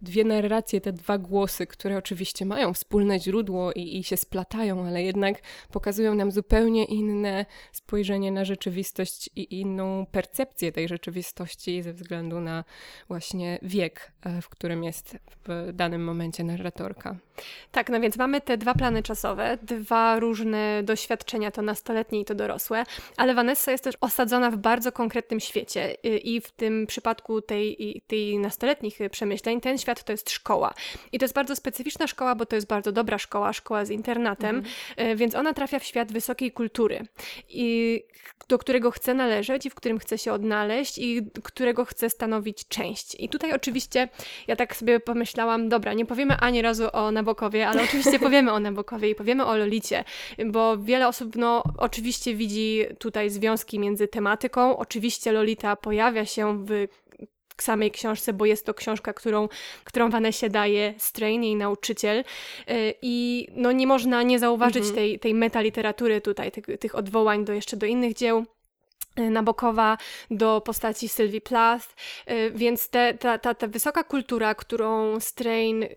dwie 0.03 0.25
narracje, 0.25 0.81
te 0.81 0.93
dwa 0.93 1.19
głosy, 1.19 1.67
które 1.67 1.99
oczywiście 1.99 2.47
mają 2.47 2.75
wspólne 2.75 3.21
źródło 3.21 3.73
i, 3.73 3.99
i 3.99 4.05
się 4.05 4.17
splatają, 4.17 4.87
ale 4.87 5.03
jednak 5.03 5.37
pokazują 5.73 6.15
nam 6.15 6.33
zupełnie 6.33 6.85
inne 6.85 7.47
spojrzenie 7.73 8.33
na 8.33 8.45
rzeczywistość 8.45 9.31
i 9.37 9.61
inną 9.61 10.07
percepcję 10.12 10.73
tej 10.73 10.88
rzeczywistości 10.88 11.86
ze 11.87 11.93
względu 11.93 12.40
na 12.40 12.64
właśnie 13.09 13.59
wiek, 13.62 14.12
e, 14.23 14.43
w 14.43 14.49
którym 14.49 14.85
jest 14.85 15.16
w 15.49 15.71
danym 15.73 16.05
momencie 16.05 16.45
narratorka. 16.45 17.16
Tak, 17.73 17.90
no 17.90 18.00
więc 18.00 18.16
mamy 18.16 18.40
te 18.40 18.57
dwa 18.57 18.75
plany 18.75 19.02
czasowe, 19.02 19.59
dwa 19.62 20.21
różne 20.21 20.83
doświadczenia, 20.83 21.50
to 21.50 21.62
nastoletnie 21.62 22.21
i 22.21 22.25
to 22.25 22.35
dorosłe, 22.35 22.85
ale 23.16 23.35
Vanessa 23.35 23.73
jest 23.73 23.85
też 23.85 23.95
osadzona 24.00 24.50
w 24.50 24.57
bardzo 24.57 24.93
konkretnym 24.93 25.40
świecie 25.40 25.93
i 26.02 26.40
w 26.40 26.50
tym 26.50 26.87
przypadku 26.87 27.43
tej, 27.43 28.02
tej 28.07 28.38
nastoletnich 28.38 28.99
przemyśleń, 29.11 29.61
ten 29.61 29.78
świat 29.78 30.05
to 30.05 30.12
jest 30.12 30.31
szkoła. 30.31 30.75
I 31.12 31.19
to 31.19 31.25
jest 31.25 31.35
bardzo 31.35 31.57
specyficzna 31.57 32.07
szkoła, 32.07 32.35
bo 32.35 32.47
to 32.47 32.57
jest 32.57 32.66
bardzo 32.66 32.93
dobra 32.93 33.19
szkoła, 33.19 33.52
szkoła 33.52 33.85
z 33.85 33.90
internatem, 33.90 34.57
mhm. 34.57 35.16
więc 35.16 35.35
ona 35.35 35.52
trafia 35.52 35.78
w 35.78 35.85
świat 35.85 36.12
wysokiej 36.12 36.52
kultury, 36.52 37.07
i, 37.49 38.02
do 38.49 38.59
którego 38.59 38.90
chce 38.90 39.14
należeć 39.14 39.66
i 39.66 39.71
w 39.71 39.75
którym 39.75 39.99
chce 39.99 40.19
się 40.19 40.33
odnaleźć 40.33 40.99
i 40.99 41.31
którego 41.43 41.75
chce 41.85 42.11
stanowić 42.11 42.68
część. 42.68 43.16
I 43.18 43.28
tutaj 43.28 43.52
oczywiście 43.52 44.09
ja 44.47 44.56
tak 44.56 44.76
sobie 44.76 45.00
pomyślałam, 45.00 45.68
dobra, 45.68 45.92
nie 45.92 46.06
powiemy 46.06 46.37
ani 46.37 46.62
razu 46.62 46.88
o 46.92 47.11
Nabokowie, 47.11 47.68
ale 47.68 47.85
oczywiście 47.85 48.18
powiemy 48.28 48.52
o 48.52 48.61
Nabokowie 48.61 49.11
i 49.11 49.14
powiemy 49.14 49.47
o 49.47 49.56
Lolicie, 49.56 50.04
bo 50.47 50.78
wiele 50.78 51.09
osób 51.09 51.37
no 51.37 51.62
oczywiście 51.78 52.35
widzi 52.35 52.85
tutaj 52.99 53.30
związki 53.30 53.78
między 53.78 54.09
tematyką. 54.09 54.76
Oczywiście 54.76 55.33
Lolita 55.33 55.76
pojawia 55.76 56.25
się 56.25 56.64
w 56.66 56.87
samej 57.62 57.90
książce, 57.90 58.33
bo 58.33 58.47
jest 58.47 58.66
to 58.66 58.75
książka, 58.75 59.12
którą, 59.12 59.49
którą 59.85 60.11
Vanessie 60.11 60.50
daje 60.50 60.95
Strain, 60.99 61.45
jej 61.45 61.56
nauczyciel. 61.56 62.18
Y, 62.18 62.95
I 63.02 63.49
no 63.56 63.73
nie 63.73 63.87
można 63.87 64.23
nie 64.23 64.38
zauważyć 64.38 64.76
mhm. 64.76 64.95
tej, 64.95 65.18
tej 65.18 65.35
metaliteratury 65.35 66.21
tutaj, 66.21 66.52
tych, 66.52 66.64
tych 66.80 66.95
odwołań 66.95 67.45
do 67.45 67.52
jeszcze 67.52 67.76
do 67.76 67.87
innych 67.87 68.14
dzieł. 68.14 68.47
Nabokowa 69.17 69.99
do 70.31 70.61
postaci 70.61 71.09
Sylwii 71.09 71.41
Plath, 71.41 71.89
y, 72.31 72.51
więc 72.55 72.89
te, 72.89 73.15
ta, 73.15 73.39
ta, 73.39 73.55
ta 73.55 73.67
wysoka 73.67 74.05
kultura, 74.05 74.55
którą 74.55 75.21
Strain 75.21 75.83
y, 75.83 75.89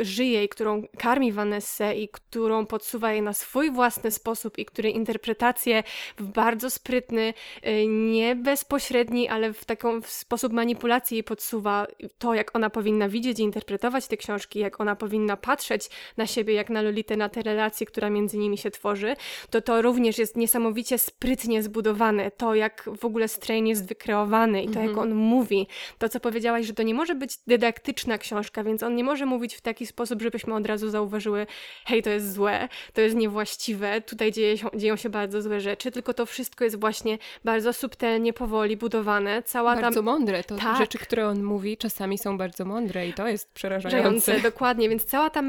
żyje 0.00 0.44
i 0.44 0.48
którą 0.48 0.82
karmi 0.98 1.32
Vanessę 1.32 1.94
i 1.94 2.08
którą 2.08 2.66
podsuwa 2.66 3.12
jej 3.12 3.22
na 3.22 3.32
swój 3.32 3.70
własny 3.70 4.10
sposób 4.10 4.58
i 4.58 4.64
której 4.64 4.96
interpretację 4.96 5.82
w 6.18 6.24
bardzo 6.24 6.70
sprytny, 6.70 7.34
y, 7.66 7.86
nie 7.86 8.36
bezpośredni, 8.36 9.28
ale 9.28 9.52
w 9.52 9.64
taką 9.64 10.02
w 10.02 10.10
sposób 10.10 10.52
manipulacji 10.52 11.14
jej 11.14 11.24
podsuwa 11.24 11.86
to, 12.18 12.34
jak 12.34 12.56
ona 12.56 12.70
powinna 12.70 13.08
widzieć 13.08 13.38
i 13.38 13.42
interpretować 13.42 14.06
te 14.06 14.16
książki, 14.16 14.58
jak 14.58 14.80
ona 14.80 14.96
powinna 14.96 15.36
patrzeć 15.36 15.90
na 16.16 16.26
siebie, 16.26 16.54
jak 16.54 16.70
na 16.70 16.82
Lolitę, 16.82 17.16
na 17.16 17.28
te 17.28 17.42
relacje, 17.42 17.86
która 17.86 18.10
między 18.10 18.38
nimi 18.38 18.58
się 18.58 18.70
tworzy, 18.70 19.16
to 19.50 19.60
to 19.60 19.82
również 19.82 20.18
jest 20.18 20.36
niesamowicie 20.36 20.98
sprytnie 20.98 21.62
zbudowane. 21.62 22.30
To, 22.30 22.54
jak 22.62 22.90
w 22.98 23.04
ogóle 23.04 23.28
Strain 23.28 23.66
jest 23.66 23.88
wykreowany 23.88 24.62
i 24.62 24.68
to, 24.68 24.80
jak 24.80 24.88
mhm. 24.88 24.98
on 24.98 25.14
mówi. 25.14 25.66
To, 25.98 26.08
co 26.08 26.20
powiedziałaś, 26.20 26.66
że 26.66 26.74
to 26.74 26.82
nie 26.82 26.94
może 26.94 27.14
być 27.14 27.38
dydaktyczna 27.46 28.18
książka, 28.18 28.64
więc 28.64 28.82
on 28.82 28.94
nie 28.94 29.04
może 29.04 29.26
mówić 29.26 29.54
w 29.54 29.60
taki 29.60 29.86
sposób, 29.86 30.22
żebyśmy 30.22 30.54
od 30.54 30.66
razu 30.66 30.90
zauważyły, 30.90 31.46
hej, 31.84 32.02
to 32.02 32.10
jest 32.10 32.32
złe, 32.32 32.68
to 32.92 33.00
jest 33.00 33.16
niewłaściwe, 33.16 34.00
tutaj 34.00 34.32
dzieje 34.32 34.58
się, 34.58 34.68
dzieją 34.74 34.96
się 34.96 35.10
bardzo 35.10 35.42
złe 35.42 35.60
rzeczy, 35.60 35.90
tylko 35.90 36.14
to 36.14 36.26
wszystko 36.26 36.64
jest 36.64 36.80
właśnie 36.80 37.18
bardzo 37.44 37.72
subtelnie, 37.72 38.32
powoli 38.32 38.76
budowane. 38.76 39.42
Cała 39.42 39.74
bardzo 39.74 39.94
tam... 39.94 40.04
mądre. 40.04 40.44
To 40.44 40.56
tak. 40.56 40.78
rzeczy, 40.78 40.98
które 40.98 41.28
on 41.28 41.42
mówi, 41.42 41.76
czasami 41.76 42.18
są 42.18 42.38
bardzo 42.38 42.64
mądre 42.64 43.08
i 43.08 43.12
to 43.12 43.28
jest 43.28 43.52
przerażające. 43.52 44.40
Dokładnie, 44.50 44.88
więc 44.88 45.04
cała 45.04 45.30
ta 45.30 45.42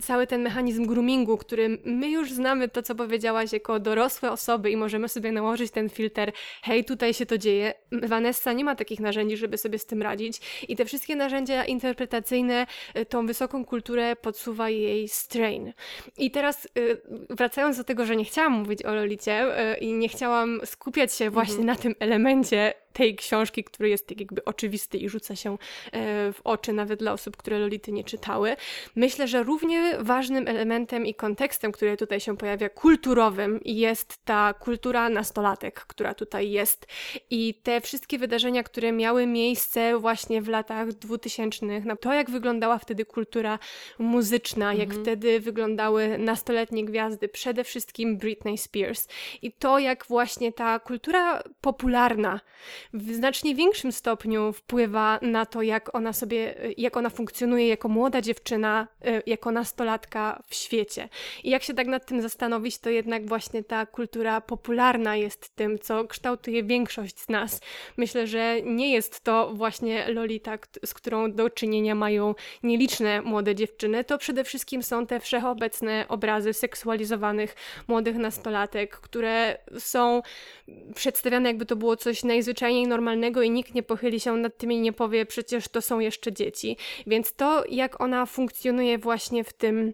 cały 0.00 0.26
ten 0.26 0.42
mechanizm 0.42 0.86
groomingu, 0.86 1.36
który 1.36 1.78
my 1.84 2.10
już 2.10 2.32
znamy 2.32 2.68
to, 2.68 2.82
co 2.82 2.94
powiedziałaś, 2.94 3.52
jako 3.52 3.80
dorosłe 3.80 4.32
osoby 4.32 4.70
i 4.70 4.76
możemy 4.76 5.08
sobie 5.08 5.32
nałożyć 5.32 5.70
ten 5.70 5.88
filtr 5.88 6.32
hej, 6.62 6.84
tutaj 6.84 7.14
się 7.14 7.26
to 7.26 7.38
dzieje. 7.38 7.74
Vanessa 7.92 8.52
nie 8.52 8.64
ma 8.64 8.74
takich 8.74 9.00
narzędzi, 9.00 9.36
żeby 9.36 9.58
sobie 9.58 9.78
z 9.78 9.86
tym 9.86 10.02
radzić 10.02 10.40
i 10.68 10.76
te 10.76 10.84
wszystkie 10.84 11.16
narzędzia 11.16 11.64
interpretacyjne, 11.64 12.66
y, 12.96 13.06
tą 13.06 13.26
wysoką 13.26 13.64
kulturę 13.64 14.16
podsuwa 14.16 14.70
jej 14.70 15.08
strain. 15.08 15.72
I 16.16 16.30
teraz 16.30 16.68
y, 16.78 17.00
wracając 17.30 17.76
do 17.76 17.84
tego, 17.84 18.06
że 18.06 18.16
nie 18.16 18.24
chciałam 18.24 18.52
mówić 18.52 18.84
o 18.84 18.94
Lolicie 18.94 19.72
y, 19.72 19.78
i 19.78 19.92
nie 19.92 20.08
chciałam 20.08 20.60
skupiać 20.64 21.14
się 21.14 21.30
właśnie 21.30 21.60
mhm. 21.60 21.66
na 21.66 21.76
tym 21.76 21.94
elemencie 22.00 22.74
tej 22.92 23.16
książki, 23.16 23.64
który 23.64 23.88
jest 23.88 24.06
tak 24.06 24.20
jakby 24.20 24.44
oczywisty 24.44 24.98
i 24.98 25.08
rzuca 25.08 25.36
się 25.36 25.52
e, 25.52 25.58
w 26.32 26.40
oczy 26.44 26.72
nawet 26.72 26.98
dla 26.98 27.12
osób, 27.12 27.36
które 27.36 27.58
Lolity 27.58 27.92
nie 27.92 28.04
czytały. 28.04 28.56
Myślę, 28.96 29.28
że 29.28 29.42
równie 29.42 29.96
ważnym 30.00 30.48
elementem 30.48 31.06
i 31.06 31.14
kontekstem, 31.14 31.72
który 31.72 31.96
tutaj 31.96 32.20
się 32.20 32.36
pojawia, 32.36 32.68
kulturowym, 32.68 33.60
jest 33.64 34.24
ta 34.24 34.54
kultura 34.54 35.08
nastolatek, 35.08 35.80
która 35.86 36.14
tutaj 36.14 36.50
jest. 36.50 36.86
I 37.30 37.54
te 37.62 37.80
wszystkie 37.80 38.18
wydarzenia, 38.18 38.62
które 38.62 38.92
miały 38.92 39.26
miejsce 39.26 39.98
właśnie 39.98 40.42
w 40.42 40.48
latach 40.48 40.92
dwutysięcznych, 40.92 41.84
to 42.00 42.12
jak 42.12 42.30
wyglądała 42.30 42.78
wtedy 42.78 43.04
kultura 43.04 43.58
muzyczna, 43.98 44.74
jak 44.74 44.88
mhm. 44.88 45.02
wtedy 45.02 45.40
wyglądały 45.40 46.18
nastoletnie 46.18 46.84
gwiazdy, 46.84 47.28
przede 47.28 47.64
wszystkim 47.64 48.18
Britney 48.18 48.58
Spears. 48.58 49.08
I 49.42 49.52
to, 49.52 49.78
jak 49.78 50.06
właśnie 50.06 50.52
ta 50.52 50.78
kultura 50.78 51.42
popularna 51.60 52.40
w 52.92 53.12
znacznie 53.12 53.54
większym 53.54 53.92
stopniu 53.92 54.52
wpływa 54.52 55.18
na 55.22 55.46
to, 55.46 55.62
jak 55.62 55.94
ona 55.94 56.12
sobie, 56.12 56.54
jak 56.76 56.96
ona 56.96 57.10
funkcjonuje 57.10 57.68
jako 57.68 57.88
młoda 57.88 58.20
dziewczyna, 58.20 58.88
e, 59.04 59.22
jako 59.26 59.50
nastolatka 59.50 60.42
w 60.48 60.54
świecie. 60.54 61.08
I 61.44 61.50
jak 61.50 61.62
się 61.62 61.74
tak 61.74 61.86
nad 61.86 62.06
tym 62.06 62.22
zastanowić, 62.22 62.78
to 62.78 62.90
jednak 62.90 63.26
właśnie 63.26 63.64
ta 63.64 63.86
kultura 63.86 64.40
popularna 64.40 65.16
jest 65.16 65.56
tym, 65.56 65.78
co 65.78 66.04
kształtuje 66.04 66.62
większość 66.62 67.18
z 67.18 67.28
nas. 67.28 67.60
Myślę, 67.96 68.26
że 68.26 68.62
nie 68.62 68.92
jest 68.92 69.20
to 69.20 69.50
właśnie 69.54 70.08
Lolita, 70.08 70.58
z 70.84 70.94
którą 70.94 71.32
do 71.32 71.50
czynienia 71.50 71.94
mają 71.94 72.34
nieliczne 72.62 73.22
młode 73.22 73.54
dziewczyny. 73.54 74.04
To 74.04 74.18
przede 74.18 74.44
wszystkim 74.44 74.82
są 74.82 75.06
te 75.06 75.20
wszechobecne 75.20 76.04
obrazy 76.08 76.52
seksualizowanych 76.52 77.56
młodych 77.88 78.16
nastolatek, 78.16 78.96
które 78.96 79.58
są 79.78 80.22
przedstawiane 80.94 81.48
jakby 81.48 81.66
to 81.66 81.76
było 81.76 81.96
coś 81.96 82.24
najzwyczajniejszego 82.24 82.71
zwyczajnie 82.72 82.88
normalnego 82.88 83.42
i 83.42 83.50
nikt 83.50 83.74
nie 83.74 83.82
pochyli 83.82 84.20
się 84.20 84.36
nad 84.36 84.56
tym 84.56 84.72
i 84.72 84.80
nie 84.80 84.92
powie, 84.92 85.26
przecież 85.26 85.68
to 85.68 85.82
są 85.82 86.00
jeszcze 86.00 86.32
dzieci. 86.32 86.76
Więc 87.06 87.34
to, 87.34 87.64
jak 87.68 88.00
ona 88.00 88.26
funkcjonuje 88.26 88.98
właśnie 88.98 89.44
w 89.44 89.52
tym 89.52 89.92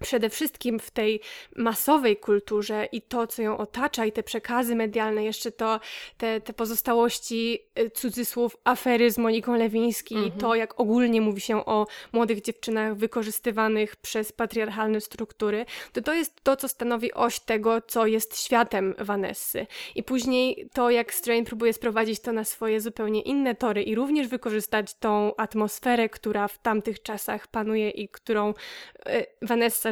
przede 0.00 0.30
wszystkim 0.30 0.78
w 0.78 0.90
tej 0.90 1.20
masowej 1.56 2.16
kulturze 2.16 2.88
i 2.92 3.02
to, 3.02 3.26
co 3.26 3.42
ją 3.42 3.56
otacza, 3.56 4.06
i 4.06 4.12
te 4.12 4.22
przekazy 4.22 4.74
medialne, 4.74 5.24
jeszcze 5.24 5.52
to, 5.52 5.80
te, 6.18 6.40
te 6.40 6.52
pozostałości, 6.52 7.58
y, 7.78 7.90
cudzysłów, 7.90 8.56
afery 8.64 9.10
z 9.10 9.18
Moniką 9.18 9.56
Lewiński, 9.56 10.14
mhm. 10.14 10.40
to, 10.40 10.54
jak 10.54 10.80
ogólnie 10.80 11.20
mówi 11.20 11.40
się 11.40 11.64
o 11.64 11.86
młodych 12.12 12.42
dziewczynach 12.42 12.96
wykorzystywanych 12.96 13.96
przez 13.96 14.32
patriarchalne 14.32 15.00
struktury, 15.00 15.66
to 15.92 16.02
to 16.02 16.14
jest 16.14 16.40
to, 16.42 16.56
co 16.56 16.68
stanowi 16.68 17.12
oś 17.12 17.40
tego, 17.40 17.80
co 17.80 18.06
jest 18.06 18.40
światem 18.40 18.94
Vanessy. 18.98 19.66
I 19.94 20.02
później 20.02 20.68
to, 20.72 20.90
jak 20.90 21.14
Strain 21.14 21.44
próbuje 21.44 21.72
sprowadzić 21.72 22.20
to 22.20 22.32
na 22.32 22.44
swoje 22.44 22.80
zupełnie 22.80 23.20
inne 23.20 23.54
tory 23.54 23.82
i 23.82 23.94
również 23.94 24.28
wykorzystać 24.28 24.94
tą 24.94 25.36
atmosferę, 25.36 26.08
która 26.08 26.48
w 26.48 26.58
tamtych 26.58 27.02
czasach 27.02 27.46
panuje 27.46 27.90
i 27.90 28.08
którą 28.08 28.50
y, 28.50 29.26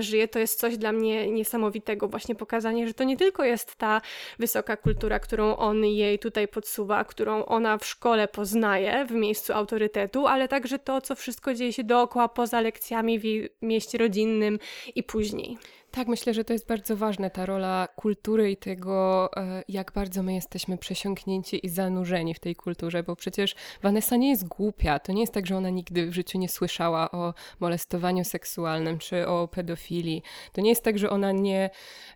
Żyje, 0.00 0.28
to 0.28 0.38
jest 0.38 0.61
coś 0.61 0.76
dla 0.76 0.92
mnie 0.92 1.30
niesamowitego. 1.30 2.08
Właśnie 2.08 2.34
pokazanie, 2.34 2.87
że 2.87 2.94
to 2.94 3.04
nie 3.04 3.16
tylko 3.16 3.44
jest 3.44 3.76
ta 3.76 4.00
wysoka 4.38 4.76
kultura, 4.76 5.18
którą 5.18 5.56
on 5.56 5.84
jej 5.84 6.18
tutaj 6.18 6.49
podsuwa, 6.49 7.04
którą 7.04 7.44
ona 7.44 7.78
w 7.78 7.87
szkole 7.87 8.28
poznaje 8.28 9.06
w 9.06 9.12
miejscu 9.12 9.52
autorytetu, 9.52 10.26
ale 10.26 10.49
także 10.49 10.78
to, 10.78 11.00
co 11.00 11.14
wszystko 11.14 11.54
dzieje 11.54 11.72
się 11.72 11.84
dookoła, 11.84 12.28
poza 12.28 12.61
lekcjami 12.61 13.18
w 13.18 13.25
jej 13.25 13.49
mieście 13.62 13.99
rodzinnym 13.99 14.58
i 14.94 15.02
później. 15.02 15.58
Tak, 15.92 16.08
myślę, 16.08 16.34
że 16.34 16.44
to 16.44 16.52
jest 16.52 16.66
bardzo 16.66 16.96
ważne, 16.96 17.30
ta 17.30 17.46
rola 17.46 17.88
kultury 17.96 18.50
i 18.50 18.56
tego, 18.56 19.30
e, 19.37 19.62
jak 19.68 19.92
bardzo 19.92 20.22
my 20.22 20.34
jesteśmy 20.34 20.78
przesiąknięci 20.78 21.66
i 21.66 21.68
zanurzeni 21.68 22.34
w 22.34 22.40
tej 22.40 22.56
kulturze, 22.56 23.02
bo 23.02 23.16
przecież 23.16 23.54
Vanessa 23.82 24.16
nie 24.16 24.30
jest 24.30 24.49
głupia. 24.49 24.99
To 24.99 25.12
nie 25.12 25.20
jest 25.20 25.32
tak, 25.32 25.46
że 25.46 25.56
ona 25.56 25.70
nigdy 25.70 26.06
w 26.06 26.14
życiu 26.14 26.38
nie 26.38 26.49
słyszała 26.49 27.11
o 27.11 27.34
molestowaniu 27.61 28.25
seksualnym 28.25 28.99
czy 28.99 29.28
o 29.28 29.49
pedofilii. 29.49 30.22
To 30.52 30.61
nie 30.61 30.70
jest 30.70 30.82
tak, 30.82 30.99
że 30.99 31.11
ona 31.11 31.32
nie 31.32 31.70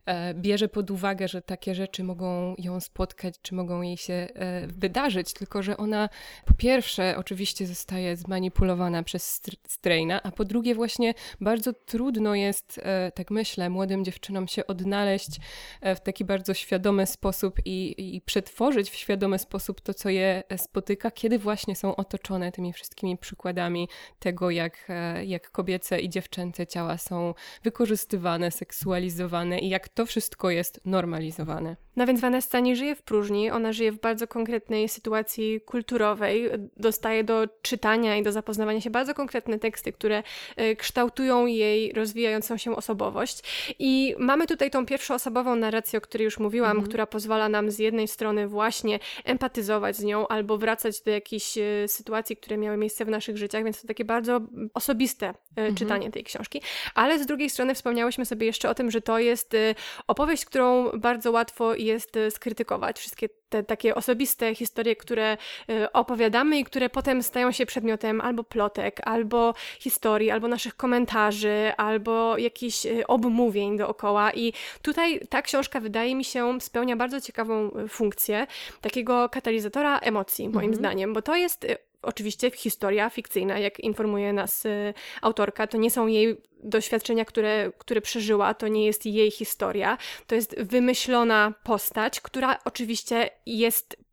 e, 0.06 0.34
bierze 0.34 0.68
pod 0.68 0.90
uwagę, 0.90 1.28
że 1.28 1.42
takie 1.42 1.74
rzeczy 1.74 2.04
mogą 2.04 2.54
ją 2.58 2.80
spotkać, 2.80 3.34
czy 3.42 3.54
mogą 3.54 3.82
jej 3.82 3.96
się 3.96 4.14
e, 4.14 4.66
wydarzyć, 4.66 5.32
tylko 5.32 5.62
że 5.62 5.76
ona 5.76 6.08
po 6.46 6.54
pierwsze 6.54 7.14
oczywiście 7.18 7.66
zostaje 7.66 8.16
zmanipulowana 8.16 9.02
przez 9.02 9.42
Straina, 9.68 10.22
a 10.22 10.30
po 10.30 10.44
drugie 10.44 10.74
właśnie 10.74 11.14
bardzo 11.40 11.72
trudno 11.72 12.34
jest, 12.34 12.80
tak 13.14 13.30
myślę, 13.30 13.65
młodym 13.70 14.04
dziewczynom 14.04 14.48
się 14.48 14.66
odnaleźć 14.66 15.30
e, 15.80 15.94
w 15.96 16.00
taki 16.00 16.24
bardzo 16.24 16.54
świadomy 16.54 17.06
sposób 17.06 17.60
i, 17.64 18.16
i 18.16 18.20
przetworzyć 18.20 18.90
w 18.90 18.94
świadomy 18.94 19.38
sposób 19.38 19.80
to, 19.80 19.94
co 19.94 20.08
je 20.08 20.42
spotyka, 20.56 21.10
kiedy 21.10 21.38
właśnie 21.38 21.76
są 21.76 21.96
otoczone 21.96 22.52
tymi 22.52 22.72
wszystkimi 22.72 23.18
przykładami 23.18 23.88
tego, 24.18 24.50
jak, 24.50 24.86
e, 24.88 25.24
jak 25.24 25.50
kobiece 25.50 26.00
i 26.00 26.08
dziewczęce 26.08 26.66
ciała 26.66 26.98
są 26.98 27.34
wykorzystywane, 27.62 28.50
seksualizowane 28.50 29.58
i 29.58 29.68
jak 29.68 29.88
to 29.88 30.06
wszystko 30.06 30.50
jest 30.50 30.80
normalizowane. 30.84 31.85
No 31.96 32.06
więc 32.06 32.20
Vanessa 32.20 32.60
nie 32.60 32.76
żyje 32.76 32.94
w 32.94 33.02
próżni, 33.02 33.50
ona 33.50 33.72
żyje 33.72 33.92
w 33.92 34.00
bardzo 34.00 34.28
konkretnej 34.28 34.88
sytuacji 34.88 35.60
kulturowej, 35.60 36.50
dostaje 36.76 37.24
do 37.24 37.48
czytania 37.62 38.16
i 38.16 38.22
do 38.22 38.32
zapoznawania 38.32 38.80
się 38.80 38.90
bardzo 38.90 39.14
konkretne 39.14 39.58
teksty, 39.58 39.92
które 39.92 40.22
e, 40.56 40.76
kształtują 40.76 41.46
jej 41.46 41.92
rozwijającą 41.92 42.56
się 42.56 42.76
osobowość. 42.76 43.42
I 43.78 44.14
mamy 44.18 44.46
tutaj 44.46 44.70
tą 44.70 44.86
pierwszoosobową 44.86 45.56
narrację, 45.56 45.98
o 45.98 46.00
której 46.00 46.24
już 46.24 46.38
mówiłam, 46.38 46.70
mhm. 46.70 46.88
która 46.88 47.06
pozwala 47.06 47.48
nam 47.48 47.70
z 47.70 47.78
jednej 47.78 48.08
strony 48.08 48.48
właśnie 48.48 48.98
empatyzować 49.24 49.96
z 49.96 50.04
nią 50.04 50.28
albo 50.28 50.58
wracać 50.58 51.00
do 51.00 51.10
jakichś 51.10 51.58
e, 51.58 51.88
sytuacji, 51.88 52.36
które 52.36 52.56
miały 52.56 52.76
miejsce 52.76 53.04
w 53.04 53.08
naszych 53.08 53.36
życiach, 53.36 53.64
więc 53.64 53.82
to 53.82 53.88
takie 53.88 54.04
bardzo 54.04 54.40
osobiste 54.74 55.26
e, 55.26 55.34
mhm. 55.56 55.74
czytanie 55.74 56.10
tej 56.10 56.24
książki. 56.24 56.60
Ale 56.94 57.18
z 57.18 57.26
drugiej 57.26 57.50
strony 57.50 57.74
wspomniałyśmy 57.74 58.26
sobie 58.26 58.46
jeszcze 58.46 58.70
o 58.70 58.74
tym, 58.74 58.90
że 58.90 59.00
to 59.00 59.18
jest 59.18 59.56
opowieść, 60.06 60.44
którą 60.44 60.90
bardzo 60.90 61.30
łatwo 61.32 61.74
jest 61.86 62.16
e, 62.16 62.30
skrytykować. 62.30 62.98
Wszystkie 62.98 63.28
te 63.48 63.62
takie 63.62 63.94
osobiste 63.94 64.54
historie, 64.54 64.96
które 64.96 65.36
e, 65.68 65.92
opowiadamy 65.92 66.58
i 66.58 66.64
które 66.64 66.90
potem 66.90 67.22
stają 67.22 67.52
się 67.52 67.66
przedmiotem 67.66 68.20
albo 68.20 68.44
plotek, 68.44 69.00
albo 69.04 69.54
historii, 69.78 70.30
albo 70.30 70.48
naszych 70.48 70.76
komentarzy, 70.76 71.72
albo 71.76 72.38
jakichś 72.38 72.86
e, 72.86 73.06
obmówień 73.06 73.76
dookoła. 73.76 74.32
I 74.32 74.52
tutaj 74.82 75.20
ta 75.30 75.42
książka 75.42 75.80
wydaje 75.80 76.14
mi 76.14 76.24
się 76.24 76.60
spełnia 76.60 76.96
bardzo 76.96 77.20
ciekawą 77.20 77.70
funkcję 77.88 78.46
takiego 78.80 79.28
katalizatora 79.28 79.98
emocji, 79.98 80.48
moim 80.48 80.56
mhm. 80.56 80.74
zdaniem, 80.74 81.12
bo 81.12 81.22
to 81.22 81.36
jest 81.36 81.66
oczywiście 82.02 82.50
historia 82.50 83.10
fikcyjna, 83.10 83.58
jak 83.58 83.80
informuje 83.80 84.32
nas 84.32 84.66
y, 84.66 84.94
autorka, 85.22 85.66
to 85.66 85.78
nie 85.78 85.90
są 85.90 86.06
jej 86.06 86.36
doświadczenia, 86.62 87.24
które, 87.24 87.72
które 87.78 88.00
przeżyła, 88.00 88.54
to 88.54 88.68
nie 88.68 88.86
jest 88.86 89.06
jej 89.06 89.30
historia, 89.30 89.98
to 90.26 90.34
jest 90.34 90.62
wymyślona 90.62 91.54
postać, 91.64 92.20
która 92.20 92.58
oczywiście 92.64 93.30
jest 93.46 94.06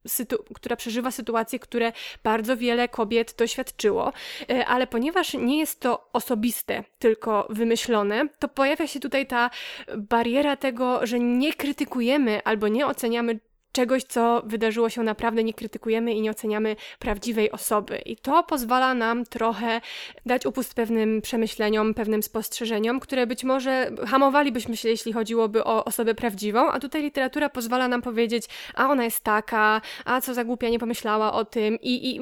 która 0.54 0.76
przeżywa 0.76 1.12
sytuacje, 1.12 1.60
które 1.60 1.92
bardzo 2.24 2.58
wiele 2.58 2.88
kobiet 2.88 3.36
doświadczyło, 3.38 4.14
y, 4.52 4.66
ale 4.66 4.88
ponieważ 4.88 5.34
nie 5.34 5.60
jest 5.60 5.80
to 5.80 6.10
osobiste, 6.14 6.84
tylko 7.00 7.48
wymyślone, 7.50 8.28
to 8.40 8.48
pojawia 8.48 8.88
się 8.88 9.00
tutaj 9.00 9.28
ta 9.28 9.50
bariera 9.98 10.56
tego, 10.56 11.06
że 11.06 11.20
nie 11.20 11.54
krytykujemy 11.54 12.44
albo 12.44 12.68
nie 12.68 12.88
oceniamy 12.88 13.40
czegoś, 13.74 14.04
co 14.04 14.42
wydarzyło 14.46 14.90
się 14.90 15.04
naprawdę, 15.04 15.44
nie 15.44 15.54
krytykujemy 15.54 16.14
i 16.14 16.22
nie 16.22 16.32
oceniamy 16.32 16.76
prawdziwej 17.00 17.52
osoby. 17.52 17.98
I 17.98 18.18
to 18.18 18.44
pozwala 18.44 18.94
nam 18.94 19.26
trochę 19.26 19.82
dać 20.26 20.46
upust 20.46 20.74
pewnym 20.74 21.22
przemyśleniom, 21.22 21.94
pewnym 21.94 22.24
spostrzeżeniom, 22.24 23.00
które 23.00 23.28
być 23.28 23.44
może 23.44 23.92
hamowalibyśmy 24.08 24.78
się, 24.78 24.90
jeśli 24.90 25.14
chodziłoby 25.14 25.64
o 25.64 25.86
osobę 25.86 26.16
prawdziwą, 26.16 26.72
a 26.72 26.80
tutaj 26.80 27.02
literatura 27.02 27.50
pozwala 27.50 27.88
nam 27.88 28.02
powiedzieć, 28.02 28.46
a 28.76 28.90
ona 28.90 29.04
jest 29.04 29.24
taka, 29.24 29.82
a 30.06 30.22
co 30.22 30.34
za 30.34 30.44
głupia 30.44 30.70
nie 30.70 30.80
pomyślała 30.80 31.34
o 31.34 31.46
tym 31.46 31.78
i, 31.82 32.16
i 32.16 32.20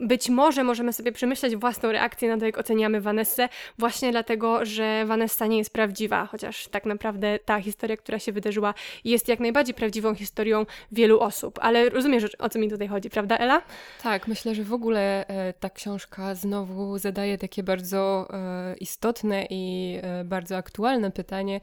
być 0.00 0.28
może 0.28 0.64
możemy 0.64 0.92
sobie 0.92 1.12
przemyśleć 1.12 1.56
własną 1.56 1.92
reakcję 1.92 2.28
na 2.28 2.38
to, 2.38 2.46
jak 2.46 2.58
oceniamy 2.58 3.00
Vanessę, 3.00 3.48
właśnie 3.78 4.10
dlatego, 4.10 4.64
że 4.64 5.04
Vanessa 5.06 5.46
nie 5.46 5.58
jest 5.58 5.72
prawdziwa, 5.72 6.26
chociaż 6.26 6.68
tak 6.68 6.86
naprawdę 6.86 7.38
ta 7.44 7.60
historia, 7.60 7.96
która 7.96 8.18
się 8.18 8.32
wydarzyła, 8.32 8.74
jest 9.04 9.28
jak 9.28 9.40
najbardziej 9.40 9.74
prawdziwą 9.74 10.14
historią 10.14 10.66
wielu 10.92 11.20
osób. 11.20 11.58
Ale 11.62 11.88
rozumiesz, 11.88 12.36
o 12.38 12.48
co 12.48 12.58
mi 12.58 12.70
tutaj 12.70 12.88
chodzi, 12.88 13.10
prawda, 13.10 13.36
Ela? 13.36 13.62
Tak, 14.02 14.28
myślę, 14.28 14.54
że 14.54 14.64
w 14.64 14.72
ogóle 14.72 15.26
e, 15.26 15.52
ta 15.52 15.70
książka 15.70 16.34
znowu 16.34 16.98
zadaje 16.98 17.38
takie 17.38 17.62
bardzo 17.62 18.28
e, 18.30 18.74
istotne 18.76 19.46
i 19.50 19.98
e, 20.02 20.24
bardzo 20.24 20.56
aktualne 20.56 21.10
pytanie 21.10 21.60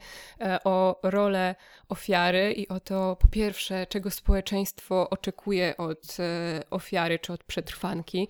o 0.64 1.00
rolę 1.02 1.54
ofiary 1.88 2.52
i 2.52 2.68
o 2.68 2.80
to, 2.80 3.16
po 3.20 3.28
pierwsze, 3.28 3.86
czego 3.86 4.10
społeczeństwo 4.10 5.10
oczekuje 5.10 5.76
od 5.76 6.16
ofiary 6.70 7.18
czy 7.18 7.32
od 7.32 7.44
przetrwanki, 7.44 8.28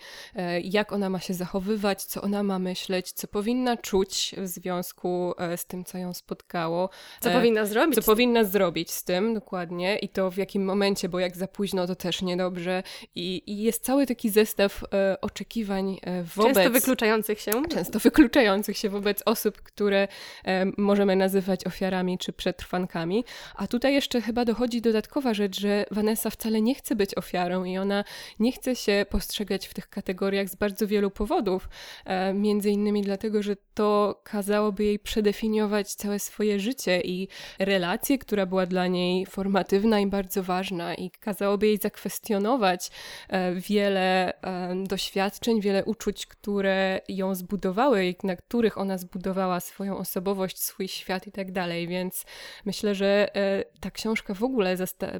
jak 0.62 0.92
ona 0.92 1.10
ma 1.10 1.20
się 1.20 1.34
zachowywać, 1.34 2.04
co 2.04 2.22
ona 2.22 2.42
ma 2.42 2.58
myśleć, 2.58 3.12
co 3.12 3.28
powinna 3.28 3.76
czuć 3.76 4.34
w 4.38 4.46
związku 4.46 5.34
z 5.56 5.66
tym, 5.66 5.84
co 5.84 5.98
ją 5.98 6.14
spotkało. 6.14 6.90
Co 7.20 7.30
powinna 7.30 7.66
zrobić? 7.66 7.94
Co 7.94 8.02
powinna 8.02 8.44
zrobić 8.44 8.90
z 8.90 9.04
tym, 9.04 9.34
dokładnie, 9.34 9.98
i 9.98 10.08
to 10.08 10.30
w 10.30 10.36
jakim 10.36 10.64
momencie 10.64 10.83
momencie, 10.84 11.08
bo 11.08 11.18
jak 11.18 11.36
za 11.36 11.48
późno, 11.48 11.86
to 11.86 11.96
też 11.96 12.22
niedobrze. 12.22 12.82
I, 13.14 13.42
i 13.46 13.62
jest 13.62 13.84
cały 13.84 14.06
taki 14.06 14.30
zestaw 14.30 14.84
e, 14.92 15.20
oczekiwań 15.20 15.98
e, 16.02 16.22
wobec... 16.22 16.54
Często 16.54 16.70
wykluczających 16.70 17.40
się. 17.40 17.52
Często 17.70 17.98
wykluczających 17.98 18.78
się 18.78 18.88
wobec 18.88 19.22
osób, 19.26 19.62
które 19.62 20.08
e, 20.44 20.64
możemy 20.76 21.16
nazywać 21.16 21.66
ofiarami 21.66 22.18
czy 22.18 22.32
przetrwankami. 22.32 23.24
A 23.56 23.66
tutaj 23.66 23.94
jeszcze 23.94 24.20
chyba 24.20 24.44
dochodzi 24.44 24.80
dodatkowa 24.80 25.34
rzecz, 25.34 25.60
że 25.60 25.84
Vanessa 25.90 26.30
wcale 26.30 26.62
nie 26.62 26.74
chce 26.74 26.96
być 26.96 27.14
ofiarą 27.14 27.64
i 27.64 27.78
ona 27.78 28.04
nie 28.38 28.52
chce 28.52 28.76
się 28.76 29.06
postrzegać 29.10 29.66
w 29.66 29.74
tych 29.74 29.88
kategoriach 29.88 30.48
z 30.48 30.54
bardzo 30.54 30.86
wielu 30.86 31.10
powodów. 31.10 31.68
E, 32.04 32.34
między 32.34 32.70
innymi 32.70 33.02
dlatego, 33.02 33.42
że 33.42 33.56
to 33.74 34.20
kazałoby 34.24 34.84
jej 34.84 34.98
przedefiniować 34.98 35.94
całe 35.94 36.18
swoje 36.18 36.60
życie 36.60 37.00
i 37.00 37.28
relację, 37.58 38.18
która 38.18 38.46
była 38.46 38.66
dla 38.66 38.86
niej 38.86 39.26
formatywna 39.26 40.00
i 40.00 40.06
bardzo 40.06 40.42
ważna 40.42 40.73
ważna 40.74 40.94
i 40.94 41.10
kazałoby 41.10 41.66
jej 41.66 41.78
zakwestionować 41.78 42.90
e, 43.28 43.54
wiele 43.54 44.40
e, 44.42 44.74
doświadczeń, 44.84 45.60
wiele 45.60 45.84
uczuć, 45.84 46.26
które 46.26 47.00
ją 47.08 47.34
zbudowały, 47.34 48.14
na 48.22 48.36
których 48.36 48.78
ona 48.78 48.98
zbudowała 48.98 49.60
swoją 49.60 49.96
osobowość, 49.96 50.58
swój 50.58 50.88
świat 50.88 51.26
i 51.26 51.32
tak 51.32 51.52
dalej. 51.52 51.88
Więc 51.88 52.24
myślę, 52.64 52.94
że 52.94 53.36
e, 53.36 53.64
ta 53.80 53.90
książka 53.90 54.34
w 54.34 54.42
ogóle 54.42 54.76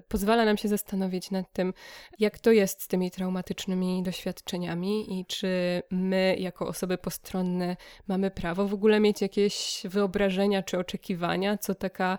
pozwala 0.09 0.45
nam 0.45 0.57
się 0.57 0.69
zastanowić 0.69 1.31
nad 1.31 1.53
tym, 1.53 1.73
jak 2.19 2.39
to 2.39 2.53
jest 2.53 2.83
z 2.83 2.89
tymi 2.89 3.11
traumatycznymi 3.11 4.03
doświadczeniami 4.03 5.21
i 5.21 5.27
czy 5.27 5.83
my, 5.91 6.37
jako 6.39 6.67
osoby 6.67 6.99
postronne, 6.99 7.77
mamy 8.09 8.31
prawo 8.31 8.69
w 8.69 8.75
ogóle 8.75 9.01
mieć 9.01 9.23
jakieś 9.23 9.83
wyobrażenia 9.85 10.63
czy 10.63 10.79
oczekiwania, 10.79 11.59
co 11.59 11.75
taka 11.75 12.19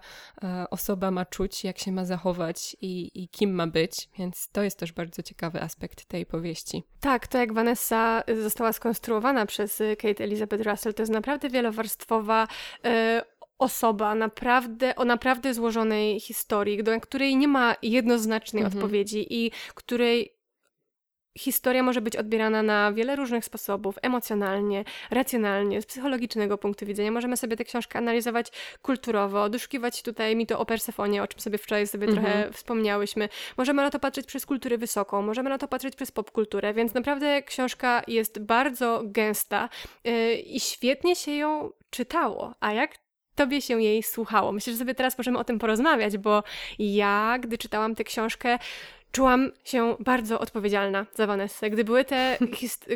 osoba 0.69 1.11
ma 1.11 1.25
czuć, 1.25 1.63
jak 1.63 1.79
się 1.79 1.91
ma 1.91 2.05
zachować 2.05 2.75
i, 2.81 3.23
i 3.23 3.24
kim 3.27 3.53
ma 3.53 3.67
być, 3.67 4.09
więc 4.17 4.49
to 4.51 4.63
jest 4.63 4.79
też 4.79 4.91
bardzo 4.91 5.23
ciekawy 5.23 5.61
aspekt 5.61 6.05
tej 6.05 6.25
powieści. 6.25 6.83
Tak, 6.99 7.27
to 7.27 7.37
jak 7.37 7.53
Vanessa 7.53 8.23
została 8.41 8.73
skonstruowana 8.73 9.45
przez 9.45 9.81
y, 9.81 9.95
Kate 9.95 10.23
Elizabeth 10.23 10.63
Russell, 10.63 10.93
to 10.93 11.01
jest 11.01 11.13
naprawdę 11.13 11.49
wielowarstwowa 11.49 12.47
y, 12.85 12.89
osoba 13.59 14.15
naprawdę, 14.15 14.95
o 14.95 15.05
naprawdę 15.05 15.53
złożonej 15.53 16.19
historii, 16.19 16.83
do 16.83 17.01
której 17.01 17.37
nie 17.37 17.47
ma 17.47 17.75
jednoznacznej 17.81 18.63
mhm. 18.63 18.83
odpowiedzi 18.83 19.25
i 19.29 19.51
której 19.75 20.34
historia 21.37 21.83
może 21.83 22.01
być 22.01 22.15
odbierana 22.15 22.63
na 22.63 22.93
wiele 22.93 23.15
różnych 23.15 23.45
sposobów, 23.45 23.95
emocjonalnie, 24.01 24.83
racjonalnie, 25.11 25.81
z 25.81 25.85
psychologicznego 25.85 26.57
punktu 26.57 26.85
widzenia. 26.85 27.11
Możemy 27.11 27.37
sobie 27.37 27.57
tę 27.57 27.63
książkę 27.63 27.99
analizować 27.99 28.51
kulturowo, 28.81 29.49
doszukiwać 29.49 30.01
tutaj 30.01 30.35
mito 30.35 30.59
o 30.59 30.65
Persefonie, 30.65 31.23
o 31.23 31.27
czym 31.27 31.39
sobie 31.39 31.57
wczoraj 31.57 31.87
sobie 31.87 32.07
mhm. 32.07 32.25
trochę 32.25 32.53
wspomniałyśmy. 32.53 33.29
Możemy 33.57 33.81
na 33.81 33.89
to 33.89 33.99
patrzeć 33.99 34.25
przez 34.25 34.45
kulturę 34.45 34.77
wysoką, 34.77 35.21
możemy 35.21 35.49
na 35.49 35.57
to 35.57 35.67
patrzeć 35.67 35.95
przez 35.95 36.11
popkulturę, 36.11 36.73
więc 36.73 36.93
naprawdę 36.93 37.43
książka 37.43 38.01
jest 38.07 38.39
bardzo 38.39 39.01
gęsta 39.05 39.69
yy, 40.03 40.35
i 40.35 40.59
świetnie 40.59 41.15
się 41.15 41.31
ją 41.31 41.71
czytało. 41.89 42.55
A 42.59 42.73
jak 42.73 42.91
tobie 43.35 43.61
się 43.61 43.81
jej 43.81 44.03
słuchało? 44.03 44.51
Myślę, 44.51 44.73
że 44.73 44.79
sobie 44.79 44.95
teraz 44.95 45.17
możemy 45.17 45.39
o 45.39 45.43
tym 45.43 45.59
porozmawiać, 45.59 46.17
bo 46.17 46.43
ja, 46.79 47.37
gdy 47.39 47.57
czytałam 47.57 47.95
tę 47.95 48.03
książkę, 48.03 48.59
czułam 49.15 49.51
się 49.63 49.95
bardzo 49.99 50.39
odpowiedzialna 50.39 51.05
za 51.13 51.27
Vanessę. 51.27 51.69
Gdy, 51.69 51.83
były 51.83 52.05
te, 52.05 52.37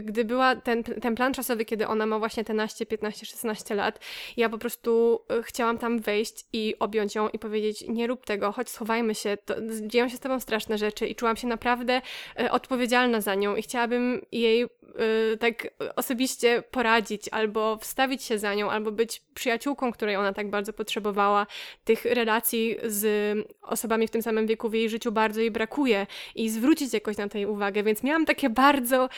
gdy 0.01 0.25
była 0.25 0.55
ten, 0.55 0.83
ten 0.83 1.15
plan 1.15 1.33
czasowy, 1.33 1.65
kiedy 1.65 1.87
ona 1.87 2.05
ma 2.05 2.19
właśnie 2.19 2.43
te 2.43 2.53
naście, 2.53 2.85
15, 2.85 3.25
16 3.25 3.75
lat, 3.75 3.99
ja 4.37 4.49
po 4.49 4.57
prostu 4.57 5.21
e, 5.29 5.43
chciałam 5.43 5.77
tam 5.77 5.99
wejść 5.99 6.45
i 6.53 6.75
objąć 6.79 7.15
ją 7.15 7.29
i 7.29 7.39
powiedzieć, 7.39 7.85
nie 7.87 8.07
rób 8.07 8.25
tego, 8.25 8.51
choć 8.51 8.69
schowajmy 8.69 9.15
się, 9.15 9.37
to, 9.45 9.55
dzieją 9.81 10.09
się 10.09 10.17
z 10.17 10.19
tobą 10.19 10.39
straszne 10.39 10.77
rzeczy 10.77 11.07
i 11.07 11.15
czułam 11.15 11.37
się 11.37 11.47
naprawdę 11.47 12.01
e, 12.39 12.51
odpowiedzialna 12.51 13.21
za 13.21 13.35
nią 13.35 13.55
i 13.55 13.61
chciałabym 13.61 14.21
jej 14.31 14.63
y, 15.33 15.37
tak 15.37 15.67
osobiście 15.95 16.63
poradzić, 16.71 17.29
albo 17.31 17.77
wstawić 17.77 18.23
się 18.23 18.39
za 18.39 18.53
nią, 18.53 18.71
albo 18.71 18.91
być 18.91 19.21
przyjaciółką, 19.33 19.91
której 19.91 20.15
ona 20.15 20.33
tak 20.33 20.49
bardzo 20.49 20.73
potrzebowała. 20.73 21.47
Tych 21.83 22.05
relacji 22.05 22.77
z 22.83 23.37
osobami 23.61 24.07
w 24.07 24.11
tym 24.11 24.21
samym 24.21 24.47
wieku 24.47 24.69
w 24.69 24.73
jej 24.73 24.89
życiu 24.89 25.11
bardzo 25.11 25.41
jej 25.41 25.51
brakuje 25.51 26.07
i 26.35 26.49
zwrócić 26.49 26.93
jakoś 26.93 27.17
na 27.17 27.27
tej 27.27 27.45
uwagę, 27.45 27.83
więc 27.83 28.03
miałam 28.03 28.25
takie 28.25 28.49
bardzo, 28.49 29.09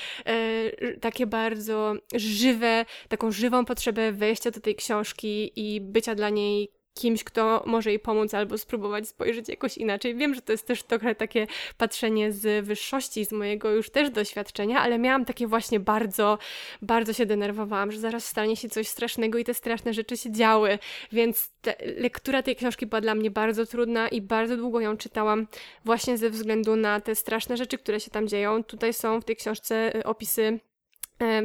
y, 0.82 0.98
takie 1.02 1.28
bardzo 1.28 1.94
żywe, 2.16 2.86
taką 3.10 3.32
żywą 3.32 3.66
potrzebę 3.66 4.12
wejścia 4.12 4.52
do 4.52 4.62
tej 4.62 4.76
książki 4.76 5.52
i 5.56 5.82
bycia 5.82 6.16
dla 6.16 6.30
niej 6.30 6.81
kimś, 6.94 7.24
kto 7.24 7.64
może 7.66 7.90
jej 7.90 8.00
pomóc 8.00 8.34
albo 8.34 8.58
spróbować 8.58 9.08
spojrzeć 9.08 9.50
jakoś 9.50 9.78
inaczej. 9.78 10.16
Wiem, 10.16 10.36
że 10.36 10.42
to 10.42 10.52
jest 10.52 10.68
też 10.68 10.84
trochę 10.84 11.16
takie 11.16 11.48
patrzenie 11.78 12.32
z 12.32 12.66
wyższości, 12.66 13.26
z 13.26 13.32
mojego 13.32 13.72
już 13.72 13.90
też 13.90 14.10
doświadczenia, 14.10 14.80
ale 14.80 15.00
miałam 15.00 15.26
takie 15.26 15.48
właśnie 15.48 15.80
bardzo, 15.80 16.38
bardzo 16.82 17.14
się 17.14 17.26
denerwowałam, 17.26 17.92
że 17.92 18.00
zaraz 18.00 18.26
stanie 18.26 18.56
się 18.56 18.70
coś 18.70 18.88
strasznego 18.88 19.38
i 19.38 19.44
te 19.44 19.54
straszne 19.54 19.94
rzeczy 19.94 20.18
się 20.18 20.32
działy, 20.32 20.80
więc 21.12 21.52
lektura 21.98 22.44
tej 22.44 22.56
książki 22.56 22.86
była 22.86 23.02
dla 23.02 23.16
mnie 23.16 23.32
bardzo 23.32 23.66
trudna 23.66 24.08
i 24.08 24.22
bardzo 24.22 24.58
długo 24.58 24.80
ją 24.80 24.98
czytałam 24.98 25.48
właśnie 25.86 26.18
ze 26.18 26.30
względu 26.30 26.76
na 26.76 27.02
te 27.02 27.16
straszne 27.16 27.58
rzeczy, 27.58 27.78
które 27.78 28.00
się 28.00 28.12
tam 28.12 28.28
dzieją. 28.28 28.64
Tutaj 28.64 28.94
są 28.94 29.22
w 29.22 29.26
tej 29.26 29.36
książce 29.36 29.96
y, 29.96 30.04
opisy 30.04 30.60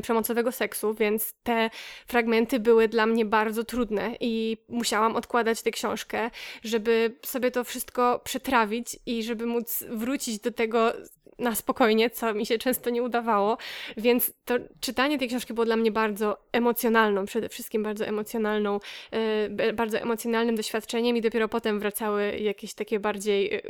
przemocowego 0.02 0.52
seksu, 0.52 0.94
więc 0.94 1.34
te 1.42 1.70
fragmenty 2.06 2.60
były 2.60 2.88
dla 2.88 3.06
mnie 3.06 3.24
bardzo 3.24 3.64
trudne 3.64 4.16
i 4.20 4.56
musiałam 4.68 5.16
odkładać 5.16 5.62
tę 5.62 5.70
książkę, 5.70 6.30
żeby 6.64 7.16
sobie 7.22 7.50
to 7.50 7.64
wszystko 7.64 8.20
przetrawić 8.24 8.98
i 9.06 9.22
żeby 9.22 9.46
móc 9.46 9.84
wrócić 9.88 10.38
do 10.38 10.52
tego 10.52 10.92
na 11.38 11.54
spokojnie, 11.54 12.10
co 12.10 12.34
mi 12.34 12.46
się 12.46 12.58
często 12.58 12.90
nie 12.90 13.02
udawało, 13.02 13.58
więc 13.96 14.32
to 14.44 14.54
czytanie 14.80 15.18
tej 15.18 15.28
książki 15.28 15.54
było 15.54 15.64
dla 15.64 15.76
mnie 15.76 15.92
bardzo 15.92 16.38
emocjonalną, 16.52 17.26
przede 17.26 17.48
wszystkim 17.48 17.82
bardzo 17.82 18.06
emocjonalną, 18.06 18.80
e, 19.10 19.72
bardzo 19.72 19.98
emocjonalnym 19.98 20.56
doświadczeniem 20.56 21.16
i 21.16 21.20
dopiero 21.20 21.48
potem 21.48 21.80
wracały 21.80 22.38
jakieś 22.38 22.74
takie 22.74 23.00
bardziej 23.00 23.54
e, 23.54 23.60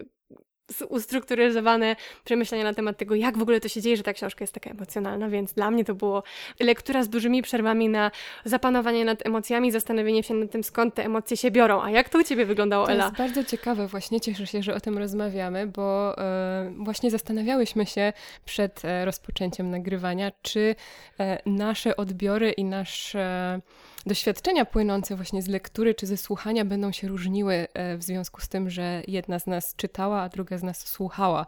ustrukturyzowane 0.88 1.96
przemyślenia 2.24 2.64
na 2.64 2.74
temat 2.74 2.96
tego, 2.96 3.14
jak 3.14 3.38
w 3.38 3.42
ogóle 3.42 3.60
to 3.60 3.68
się 3.68 3.82
dzieje, 3.82 3.96
że 3.96 4.02
ta 4.02 4.12
książka 4.12 4.42
jest 4.42 4.52
taka 4.52 4.70
emocjonalna, 4.70 5.28
więc 5.28 5.52
dla 5.52 5.70
mnie 5.70 5.84
to 5.84 5.94
było 5.94 6.22
lektura 6.60 7.02
z 7.02 7.08
dużymi 7.08 7.42
przerwami 7.42 7.88
na 7.88 8.10
zapanowanie 8.44 9.04
nad 9.04 9.26
emocjami, 9.26 9.72
zastanowienie 9.72 10.22
się 10.22 10.34
nad 10.34 10.50
tym, 10.50 10.64
skąd 10.64 10.94
te 10.94 11.04
emocje 11.04 11.36
się 11.36 11.50
biorą. 11.50 11.82
A 11.82 11.90
jak 11.90 12.08
to 12.08 12.18
u 12.18 12.22
Ciebie 12.22 12.46
wyglądało, 12.46 12.90
Ela? 12.90 13.02
To 13.02 13.08
jest 13.08 13.18
bardzo 13.18 13.50
ciekawe, 13.50 13.86
właśnie 13.86 14.20
cieszę 14.20 14.46
się, 14.46 14.62
że 14.62 14.74
o 14.74 14.80
tym 14.80 14.98
rozmawiamy, 14.98 15.66
bo 15.66 16.18
e, 16.18 16.72
właśnie 16.78 17.10
zastanawiałyśmy 17.10 17.86
się 17.86 18.12
przed 18.44 18.84
e, 18.84 19.04
rozpoczęciem 19.04 19.70
nagrywania, 19.70 20.32
czy 20.42 20.74
e, 21.20 21.38
nasze 21.46 21.96
odbiory 21.96 22.50
i 22.50 22.64
nasze 22.64 23.60
doświadczenia 24.06 24.64
płynące 24.64 25.16
właśnie 25.16 25.42
z 25.42 25.48
lektury 25.48 25.94
czy 25.94 26.06
ze 26.06 26.16
słuchania 26.16 26.64
będą 26.64 26.92
się 26.92 27.08
różniły 27.08 27.54
e, 27.74 27.96
w 27.96 28.02
związku 28.02 28.40
z 28.40 28.48
tym, 28.48 28.70
że 28.70 29.02
jedna 29.08 29.38
z 29.38 29.46
nas 29.46 29.74
czytała, 29.76 30.22
a 30.22 30.28
druga 30.28 30.58
z 30.58 30.62
nas 30.62 30.86
słuchała 30.86 31.46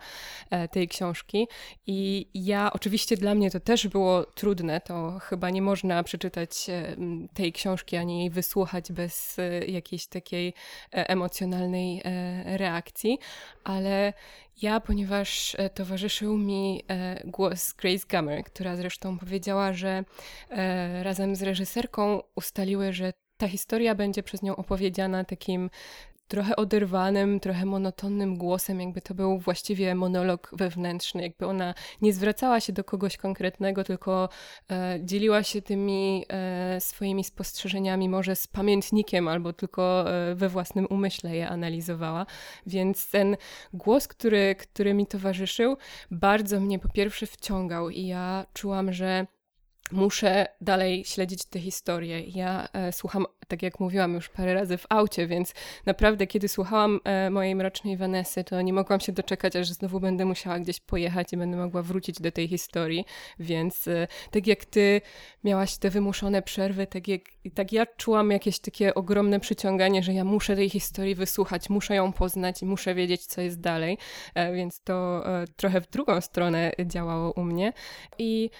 e, 0.50 0.68
tej 0.68 0.88
książki. 0.88 1.48
I 1.86 2.26
ja, 2.34 2.72
oczywiście 2.72 3.16
dla 3.16 3.34
mnie 3.34 3.50
to 3.50 3.60
też 3.60 3.88
było 3.88 4.24
trudne, 4.24 4.80
to 4.80 5.18
chyba 5.18 5.50
nie 5.50 5.62
można 5.62 6.02
przeczytać 6.02 6.70
e, 6.70 6.96
tej 7.34 7.52
książki 7.52 7.96
ani 7.96 8.18
jej 8.18 8.30
wysłuchać 8.30 8.92
bez 8.92 9.36
jakiejś 9.68 10.06
takiej 10.06 10.54
emocjonalnej 10.90 12.02
reakcji, 12.44 13.18
ale 13.64 14.12
ja, 14.62 14.80
ponieważ 14.80 15.54
e, 15.58 15.70
towarzyszył 15.70 16.38
mi 16.38 16.82
e, 16.88 17.22
głos 17.24 17.72
Grace 17.72 18.06
Gummer, 18.10 18.44
która 18.44 18.76
zresztą 18.76 19.18
powiedziała, 19.18 19.72
że 19.72 20.04
e, 20.50 21.02
razem 21.02 21.36
z 21.36 21.42
reżyserką 21.42 22.22
ustaliły, 22.34 22.92
że 22.92 23.12
ta 23.36 23.48
historia 23.48 23.94
będzie 23.94 24.22
przez 24.22 24.42
nią 24.42 24.56
opowiedziana 24.56 25.24
takim 25.24 25.70
trochę 26.28 26.56
oderwanym, 26.56 27.40
trochę 27.40 27.66
monotonnym 27.66 28.36
głosem, 28.36 28.80
jakby 28.80 29.00
to 29.00 29.14
był 29.14 29.38
właściwie 29.38 29.94
monolog 29.94 30.50
wewnętrzny, 30.52 31.22
jakby 31.22 31.46
ona 31.46 31.74
nie 32.02 32.12
zwracała 32.12 32.60
się 32.60 32.72
do 32.72 32.84
kogoś 32.84 33.16
konkretnego, 33.16 33.84
tylko 33.84 34.28
e, 34.70 34.98
dzieliła 35.02 35.42
się 35.42 35.62
tymi 35.62 36.24
e, 36.28 36.80
swoimi 36.80 37.24
spostrzeżeniami, 37.24 38.08
może 38.08 38.36
z 38.36 38.46
pamiętnikiem, 38.46 39.28
albo 39.28 39.52
tylko 39.52 40.04
e, 40.10 40.34
we 40.34 40.48
własnym 40.48 40.86
umyśle 40.90 41.36
je 41.36 41.48
analizowała. 41.48 42.26
Więc 42.66 43.10
ten 43.10 43.36
głos, 43.72 44.08
który, 44.08 44.54
który 44.54 44.94
mi 44.94 45.06
towarzyszył, 45.06 45.76
bardzo 46.10 46.60
mnie 46.60 46.78
po 46.78 46.88
pierwsze 46.88 47.26
wciągał 47.26 47.90
i 47.90 48.06
ja 48.06 48.46
czułam, 48.54 48.92
że 48.92 49.26
muszę 49.92 50.46
dalej 50.60 51.04
śledzić 51.04 51.44
tę 51.44 51.60
historię. 51.60 52.20
Ja 52.20 52.68
e, 52.72 52.92
słucham, 52.92 53.26
tak 53.48 53.62
jak 53.62 53.80
mówiłam 53.80 54.14
już 54.14 54.28
parę 54.28 54.54
razy 54.54 54.78
w 54.78 54.86
aucie, 54.88 55.26
więc 55.26 55.54
naprawdę 55.86 56.26
kiedy 56.26 56.48
słuchałam 56.48 57.00
e, 57.04 57.30
mojej 57.30 57.54
Mrocznej 57.54 57.96
Vanessy, 57.96 58.44
to 58.44 58.62
nie 58.62 58.72
mogłam 58.72 59.00
się 59.00 59.12
doczekać, 59.12 59.56
aż 59.56 59.68
znowu 59.68 60.00
będę 60.00 60.24
musiała 60.24 60.58
gdzieś 60.58 60.80
pojechać 60.80 61.32
i 61.32 61.36
będę 61.36 61.56
mogła 61.56 61.82
wrócić 61.82 62.20
do 62.20 62.32
tej 62.32 62.48
historii. 62.48 63.04
Więc 63.38 63.88
e, 63.88 64.08
tak 64.30 64.46
jak 64.46 64.64
ty 64.64 65.00
miałaś 65.44 65.78
te 65.78 65.90
wymuszone 65.90 66.42
przerwy, 66.42 66.86
tak 66.86 67.08
jak 67.08 67.20
tak 67.54 67.72
ja 67.72 67.86
czułam 67.86 68.30
jakieś 68.30 68.58
takie 68.58 68.94
ogromne 68.94 69.40
przyciąganie, 69.40 70.02
że 70.02 70.12
ja 70.12 70.24
muszę 70.24 70.56
tej 70.56 70.70
historii 70.70 71.14
wysłuchać, 71.14 71.70
muszę 71.70 71.94
ją 71.94 72.12
poznać 72.12 72.62
i 72.62 72.66
muszę 72.66 72.94
wiedzieć, 72.94 73.26
co 73.26 73.40
jest 73.40 73.60
dalej. 73.60 73.98
E, 74.34 74.52
więc 74.52 74.80
to 74.80 75.22
e, 75.26 75.46
trochę 75.56 75.80
w 75.80 75.90
drugą 75.90 76.20
stronę 76.20 76.72
działało 76.86 77.32
u 77.32 77.44
mnie. 77.44 77.72
I 78.18 78.50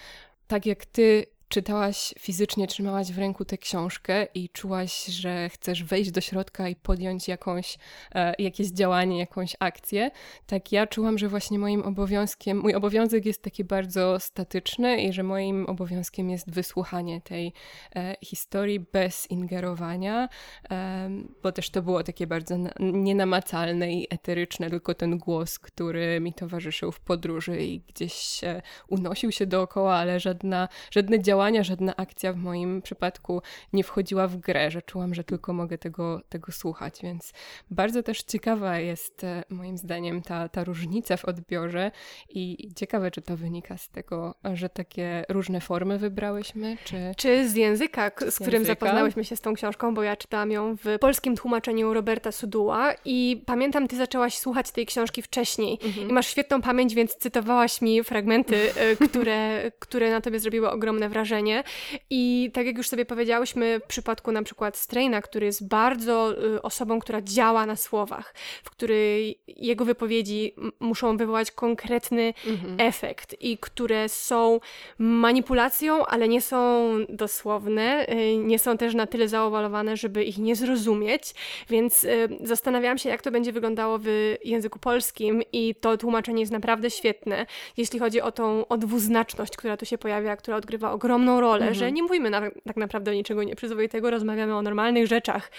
tak 0.49 0.67
jak 0.67 0.87
ty 0.87 1.27
czytałaś 1.49 2.15
fizycznie, 2.19 2.67
trzymałaś 2.67 3.13
w 3.13 3.19
ręku 3.19 3.45
tę 3.45 3.59
książkę 3.59 4.27
i 4.35 4.49
czułaś, 4.49 5.05
że 5.07 5.49
chcesz 5.49 5.85
wejść 5.85 6.11
do 6.11 6.21
środka 6.21 6.69
i 6.69 6.77
podjąć 6.77 7.29
jakąś, 7.29 7.79
e, 8.15 8.35
jakieś 8.39 8.69
działanie, 8.69 9.19
jakąś 9.19 9.57
akcję, 9.59 10.11
tak 10.47 10.73
ja 10.73 10.87
czułam, 10.87 11.19
że 11.19 11.29
właśnie 11.29 11.59
moim 11.59 11.83
obowiązkiem, 11.83 12.59
mój 12.59 12.75
obowiązek 12.75 13.27
jest 13.27 13.43
taki 13.43 13.65
bardzo 13.65 14.21
statyczny 14.21 15.03
i 15.03 15.13
że 15.13 15.23
moim 15.23 15.67
obowiązkiem 15.67 16.31
jest 16.31 16.51
wysłuchanie 16.51 17.21
tej 17.21 17.53
e, 17.97 18.17
historii 18.25 18.81
bez 18.81 19.31
ingerowania, 19.31 20.29
e, 20.71 21.11
bo 21.43 21.53
też 21.53 21.71
to 21.71 21.83
było 21.83 22.03
takie 22.03 22.27
bardzo 22.27 22.59
na, 22.59 22.71
nienamacalne 22.81 23.93
i 23.93 24.07
eteryczne, 24.11 24.71
tylko 24.71 24.95
ten 24.95 25.19
głos, 25.19 25.59
który 25.59 26.21
mi 26.21 26.35
towarzyszył 26.35 26.93
w 26.93 27.01
podróży 27.01 27.63
i 27.63 27.81
gdzieś 27.81 28.41
unosił 28.89 29.33
się 29.33 29.47
dookoła, 29.47 29.95
ale 29.95 30.21
żadna, 30.21 30.69
żadne 30.91 31.23
działanie 31.23 31.38
działania, 31.39 31.65
żadna 31.65 31.97
akcja 31.97 32.33
w 32.33 32.37
moim 32.37 32.83
przypadku 32.83 33.43
nie 33.73 33.85
wchodziła 33.85 34.29
w 34.29 34.37
grę, 34.37 34.71
że 34.71 34.83
czułam, 34.83 35.15
że 35.15 35.25
tylko 35.25 35.53
mogę 35.53 35.79
tego, 35.79 36.21
tego 36.29 36.53
słuchać, 36.53 36.99
więc 37.03 37.33
bardzo 37.71 38.03
też 38.03 38.23
ciekawa 38.23 38.79
jest 38.79 39.25
e, 39.25 39.43
moim 39.51 39.79
zdaniem 39.79 40.23
ta, 40.23 40.49
ta 40.49 40.65
różnica 40.65 41.17
w 41.17 41.25
odbiorze 41.25 41.91
i 42.29 42.71
ciekawe, 42.77 43.11
czy 43.11 43.23
to 43.23 43.37
wynika 43.37 43.79
z 43.79 43.89
tego, 43.89 44.35
że 44.55 44.69
takie 44.69 45.25
różne 45.29 45.61
formy 45.61 45.99
wybrałyśmy, 45.99 46.77
czy... 46.85 47.13
Czy 47.17 47.49
z 47.49 47.55
języka, 47.55 48.11
z, 48.21 48.35
z 48.35 48.35
którym 48.35 48.63
języka? 48.63 48.87
zapoznałyśmy 48.87 49.25
się 49.25 49.37
z 49.37 49.41
tą 49.41 49.55
książką, 49.55 49.95
bo 49.95 50.03
ja 50.03 50.17
czytałam 50.17 50.51
ją 50.51 50.77
w 50.77 50.99
polskim 51.01 51.37
tłumaczeniu 51.37 51.95
Roberta 51.95 52.33
Suduła 52.33 52.95
i 53.05 53.43
pamiętam, 53.47 53.89
ty 53.89 53.97
zaczęłaś 53.97 54.39
słuchać 54.39 54.71
tej 54.71 54.87
książki 54.87 55.23
wcześniej 55.23 55.79
mhm. 55.85 56.11
i 56.11 56.13
masz 56.13 56.27
świetną 56.27 56.63
pamięć, 56.63 56.95
więc 56.95 57.15
cytowałaś 57.15 57.83
mi 57.83 58.05
fragmenty, 58.05 58.57
e, 58.77 58.97
które, 59.09 59.71
które 59.79 60.11
na 60.11 60.21
tobie 60.21 60.41
zrobiły 60.41 60.71
ogromne 60.71 61.09
wrażenie 61.09 61.28
wrażenie. 61.29 61.65
I 62.11 62.51
tak 62.55 62.67
jak 62.67 62.77
już 62.77 62.89
sobie 62.89 63.05
powiedziałyśmy, 63.05 63.81
w 63.81 63.87
przypadku 63.87 64.33
na 64.33 64.43
przykład 64.43 64.77
Straina, 64.77 65.23
który 65.23 65.47
jest 65.47 65.69
bardzo 65.69 66.45
y, 66.45 66.63
osobą, 66.63 66.99
która 66.99 67.23
działa 67.23 67.67
na 67.67 67.77
słowach, 67.77 68.35
w 68.65 68.71
której 68.71 69.39
jego 69.47 69.85
wypowiedzi 69.85 70.55
muszą 70.81 71.17
wywołać 71.17 71.51
konkretny 71.51 72.35
mhm. 72.47 72.75
efekt 72.81 73.37
i 73.41 73.59
które 73.59 74.09
są 74.09 74.61
manipulacją, 74.99 76.07
ale 76.07 76.29
nie 76.29 76.41
są 76.41 76.91
dosłowne, 77.09 78.07
y, 78.09 78.37
nie 78.37 78.59
są 78.59 78.77
też 78.77 78.95
na 78.95 79.07
tyle 79.07 79.29
zaowalowane, 79.29 79.97
żeby 79.97 80.25
ich 80.25 80.39
nie 80.39 80.57
zrozumieć, 80.57 81.35
więc 81.69 82.05
y, 82.05 82.29
zastanawiałam 82.43 82.99
się, 82.99 83.09
jak 83.09 83.23
to 83.23 83.31
będzie 83.31 83.53
wyglądało 83.53 83.99
w 84.03 84.37
języku 84.45 84.79
polskim 84.79 85.43
i 85.53 85.75
to 85.75 85.97
tłumaczenie 85.97 86.41
jest 86.41 86.53
naprawdę 86.53 86.91
świetne, 86.91 87.47
jeśli 87.77 87.99
chodzi 87.99 88.21
o 88.21 88.33
tą 88.33 88.69
o 88.69 88.77
dwuznaczność, 88.77 89.57
która 89.57 89.77
tu 89.77 89.87
się 89.87 89.99
pojawia, 89.99 90.37
która 90.37 90.57
odgrywa 90.57 90.93
ogromną 90.93 91.18
ogromną 91.19 91.41
rolę, 91.41 91.67
mhm. 91.67 91.75
że 91.75 91.93
nie 91.93 92.03
mówimy 92.03 92.31
na, 92.31 92.41
tak 92.67 92.77
naprawdę 92.77 93.11
o 93.11 93.15
niczego 93.15 93.43
nieprzyzwoitego, 93.43 94.11
rozmawiamy 94.11 94.57
o 94.57 94.63
normalnych 94.63 95.07
rzeczach, 95.07 95.51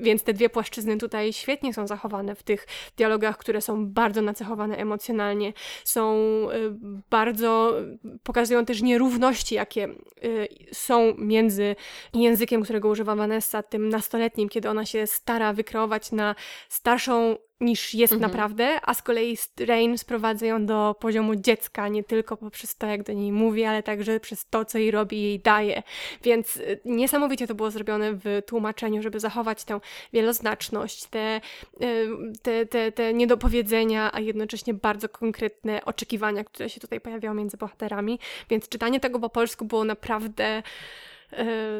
więc 0.00 0.22
te 0.22 0.32
dwie 0.32 0.48
płaszczyzny 0.48 0.98
tutaj 0.98 1.32
świetnie 1.32 1.74
są 1.74 1.86
zachowane 1.86 2.34
w 2.34 2.42
tych 2.42 2.66
dialogach, 2.96 3.38
które 3.38 3.60
są 3.60 3.86
bardzo 3.86 4.22
nacechowane 4.22 4.76
emocjonalnie, 4.76 5.52
są 5.84 6.14
y, 6.50 6.74
bardzo, 7.10 7.74
pokazują 8.22 8.64
też 8.64 8.82
nierówności, 8.82 9.54
jakie 9.54 9.88
y, 10.24 10.48
są 10.72 11.14
między 11.18 11.76
językiem, 12.14 12.62
którego 12.62 12.88
używa 12.88 13.14
Vanessa, 13.16 13.62
tym 13.62 13.88
nastoletnim, 13.88 14.48
kiedy 14.48 14.70
ona 14.70 14.86
się 14.86 15.06
stara 15.06 15.52
wykreować 15.52 16.12
na 16.12 16.34
starszą 16.68 17.36
niż 17.60 17.94
jest 17.94 18.12
mhm. 18.12 18.30
naprawdę, 18.30 18.80
a 18.82 18.94
z 18.94 19.02
kolei 19.02 19.38
Rain 19.66 19.98
sprowadza 19.98 20.46
ją 20.46 20.66
do 20.66 20.96
poziomu 21.00 21.36
dziecka, 21.36 21.88
nie 21.88 22.04
tylko 22.04 22.36
poprzez 22.36 22.76
to, 22.76 22.86
jak 22.86 23.02
do 23.02 23.12
niej 23.12 23.32
mówi, 23.32 23.64
ale 23.64 23.82
także 23.82 24.20
przez 24.20 24.46
to, 24.46 24.64
co 24.64 24.78
jej 24.78 24.90
robi 24.90 25.16
i 25.16 25.22
jej 25.22 25.40
daje. 25.40 25.82
Więc 26.22 26.56
y, 26.56 26.80
niesamowicie 26.84 27.46
to 27.46 27.54
było 27.54 27.70
zrobione 27.70 28.12
w 28.12 28.42
tłumaczeniu, 28.46 29.02
żeby 29.02 29.20
zachować 29.20 29.64
tę 29.64 29.80
wieloznaczność, 30.12 31.06
te, 31.06 31.40
y, 31.82 32.08
te, 32.42 32.66
te, 32.66 32.92
te 32.92 33.14
niedopowiedzenia, 33.14 34.10
a 34.12 34.20
jednocześnie 34.20 34.74
bardzo 34.74 35.08
konkretne 35.08 35.84
oczekiwania, 35.84 36.44
które 36.44 36.70
się 36.70 36.80
tutaj 36.80 37.00
pojawiały 37.00 37.36
między 37.36 37.56
bohaterami. 37.56 38.18
Więc 38.50 38.68
czytanie 38.68 39.00
tego 39.00 39.18
po 39.18 39.30
polsku 39.30 39.64
było 39.64 39.84
naprawdę 39.84 40.62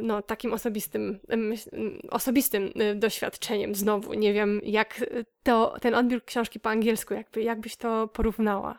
no, 0.02 0.22
takim 0.22 0.52
osobistym, 0.52 1.18
osobistym 2.10 2.72
doświadczeniem 2.96 3.74
znowu. 3.74 4.14
Nie 4.14 4.32
wiem, 4.32 4.60
jak 4.64 5.04
to, 5.42 5.76
ten 5.80 5.94
odbiór 5.94 6.24
książki 6.24 6.60
po 6.60 6.70
angielsku, 6.70 7.14
jakby, 7.14 7.42
jakbyś 7.42 7.76
to 7.76 8.08
porównała. 8.08 8.78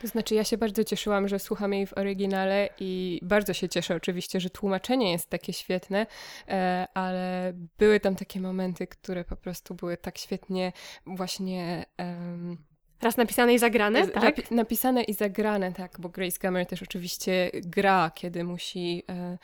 To 0.00 0.06
znaczy, 0.08 0.34
ja 0.34 0.44
się 0.44 0.58
bardzo 0.58 0.84
cieszyłam, 0.84 1.28
że 1.28 1.38
słucham 1.38 1.72
jej 1.72 1.86
w 1.86 1.98
oryginale 1.98 2.68
i 2.80 3.20
bardzo 3.22 3.52
się 3.52 3.68
cieszę 3.68 3.94
oczywiście, 3.94 4.40
że 4.40 4.50
tłumaczenie 4.50 5.12
jest 5.12 5.30
takie 5.30 5.52
świetne, 5.52 6.06
e, 6.48 6.86
ale 6.94 7.52
były 7.78 8.00
tam 8.00 8.16
takie 8.16 8.40
momenty, 8.40 8.86
które 8.86 9.24
po 9.24 9.36
prostu 9.36 9.74
były 9.74 9.96
tak 9.96 10.18
świetnie 10.18 10.72
właśnie. 11.06 11.86
Um, 11.98 12.73
Raz 13.02 13.16
napisane 13.16 13.54
i 13.54 13.58
zagrane, 13.58 14.08
tak? 14.08 14.50
Napisane 14.50 15.02
i 15.02 15.14
zagrane, 15.14 15.72
tak, 15.72 16.00
bo 16.00 16.08
Grace 16.08 16.38
Gummer 16.40 16.66
też 16.66 16.82
oczywiście 16.82 17.50
gra, 17.54 18.10
kiedy 18.14 18.44
musi 18.44 19.02
e, 19.08 19.38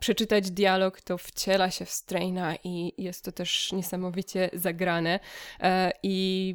przeczytać 0.00 0.50
dialog, 0.50 1.00
to 1.00 1.18
wciela 1.18 1.70
się 1.70 1.84
w 1.84 1.90
Straina 1.90 2.54
i 2.64 2.92
jest 2.98 3.24
to 3.24 3.32
też 3.32 3.72
niesamowicie 3.72 4.50
zagrane. 4.52 5.20
E, 5.60 5.92
I 6.02 6.54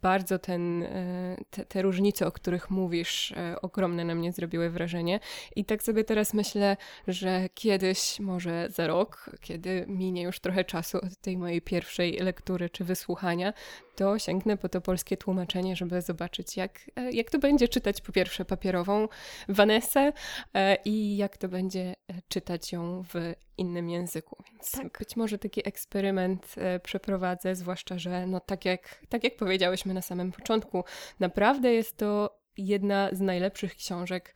bardzo 0.00 0.38
ten, 0.38 0.82
e, 0.82 1.36
te, 1.50 1.64
te, 1.64 1.82
różnice, 1.82 2.26
o 2.26 2.32
których 2.32 2.70
mówisz, 2.70 3.32
e, 3.32 3.60
ogromne 3.62 4.04
na 4.04 4.14
mnie 4.14 4.32
zrobiły 4.32 4.70
wrażenie. 4.70 5.20
I 5.56 5.64
tak 5.64 5.82
sobie 5.82 6.04
teraz 6.04 6.34
myślę, 6.34 6.76
że 7.08 7.48
kiedyś, 7.54 8.20
może 8.20 8.68
za 8.70 8.86
rok, 8.86 9.30
kiedy 9.40 9.84
minie 9.88 10.22
już 10.22 10.40
trochę 10.40 10.64
czasu 10.64 10.98
od 10.98 11.16
tej 11.16 11.38
mojej 11.38 11.62
pierwszej 11.62 12.12
lektury 12.12 12.70
czy 12.70 12.84
wysłuchania, 12.84 13.52
to 13.98 14.18
sięgnę 14.18 14.56
po 14.56 14.68
to 14.68 14.80
polskie 14.80 15.16
tłumaczenie, 15.16 15.76
żeby 15.76 16.02
zobaczyć, 16.02 16.56
jak, 16.56 16.80
e, 16.96 17.10
jak 17.10 17.30
to 17.30 17.38
będzie 17.38 17.68
czytać 17.68 18.00
po 18.00 18.12
pierwsze 18.12 18.44
papierową 18.44 19.08
Vanessę 19.48 20.12
e, 20.54 20.76
i 20.84 21.16
jak 21.16 21.36
to 21.36 21.48
będzie 21.48 21.94
e, 22.08 22.14
czytać 22.28 22.72
ją 22.72 23.02
w 23.02 23.34
innym 23.56 23.90
języku. 23.90 24.42
Więc 24.50 24.70
tak. 24.70 24.98
być 24.98 25.16
może 25.16 25.38
taki 25.38 25.68
eksperyment 25.68 26.54
przeprowadzę, 26.82 27.54
zwłaszcza, 27.54 27.98
że 27.98 28.26
no 28.26 28.40
tak 28.40 28.64
jak, 28.64 29.04
tak 29.08 29.24
jak 29.24 29.36
powiedziałyśmy 29.36 29.94
na 29.94 30.02
samym 30.02 30.32
początku, 30.32 30.84
naprawdę 31.20 31.72
jest 31.72 31.96
to 31.96 32.38
jedna 32.56 33.08
z 33.12 33.20
najlepszych 33.20 33.76
książek 33.76 34.34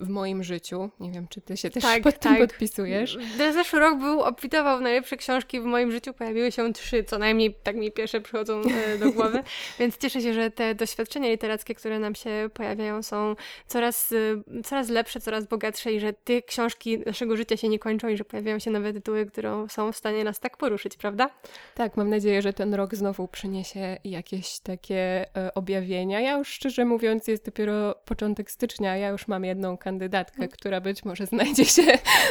w 0.00 0.08
moim 0.08 0.44
życiu. 0.44 0.90
Nie 1.00 1.10
wiem, 1.10 1.28
czy 1.28 1.40
ty 1.40 1.56
się 1.56 1.70
też 1.70 1.82
tak, 1.82 2.02
pod 2.02 2.18
tak. 2.18 2.22
tym 2.22 2.48
podpisujesz. 2.48 3.18
Zeszły 3.38 3.80
rok 3.80 3.98
był, 3.98 4.22
obfitował 4.22 4.78
w 4.78 4.80
najlepsze 4.80 5.16
książki 5.16 5.60
w 5.60 5.64
moim 5.64 5.92
życiu. 5.92 6.14
Pojawiły 6.14 6.52
się 6.52 6.72
trzy, 6.72 7.04
co 7.04 7.18
najmniej 7.18 7.54
tak 7.62 7.76
mi 7.76 7.92
pierwsze 7.92 8.20
przychodzą 8.20 8.60
e, 8.60 8.98
do 8.98 9.12
głowy. 9.12 9.42
Więc 9.78 9.98
cieszę 9.98 10.22
się, 10.22 10.34
że 10.34 10.50
te 10.50 10.74
doświadczenia 10.74 11.28
literackie, 11.28 11.74
które 11.74 11.98
nam 11.98 12.14
się 12.14 12.50
pojawiają, 12.54 13.02
są 13.02 13.36
coraz, 13.66 14.12
e, 14.12 14.62
coraz 14.62 14.88
lepsze, 14.88 15.20
coraz 15.20 15.46
bogatsze 15.46 15.92
i 15.92 16.00
że 16.00 16.12
te 16.12 16.42
książki 16.42 16.98
naszego 16.98 17.36
życia 17.36 17.56
się 17.56 17.68
nie 17.68 17.78
kończą 17.78 18.08
i 18.08 18.16
że 18.16 18.24
pojawiają 18.24 18.58
się 18.58 18.70
nowe 18.70 18.92
tytuły, 18.92 19.26
które 19.26 19.66
są 19.70 19.92
w 19.92 19.96
stanie 19.96 20.24
nas 20.24 20.40
tak 20.40 20.56
poruszyć, 20.56 20.96
prawda? 20.96 21.30
Tak, 21.74 21.96
mam 21.96 22.10
nadzieję, 22.10 22.42
że 22.42 22.52
ten 22.52 22.74
rok 22.74 22.94
znowu 22.94 23.28
przyniesie 23.28 23.96
jakieś 24.04 24.58
takie 24.58 25.26
objawienia. 25.54 26.20
Ja 26.20 26.38
już 26.38 26.48
szczerze 26.48 26.84
mówiąc, 26.84 27.28
jest 27.28 27.44
dopiero 27.44 27.94
początek 28.04 28.50
stycznia, 28.50 28.96
ja 28.96 29.08
już 29.08 29.28
mam 29.28 29.44
jedno 29.44 29.65
jedną 29.66 29.78
kandydatkę, 29.78 30.38
mm. 30.38 30.48
która 30.48 30.80
być 30.80 31.04
może 31.04 31.26
znajdzie 31.36 31.64
się 31.64 31.82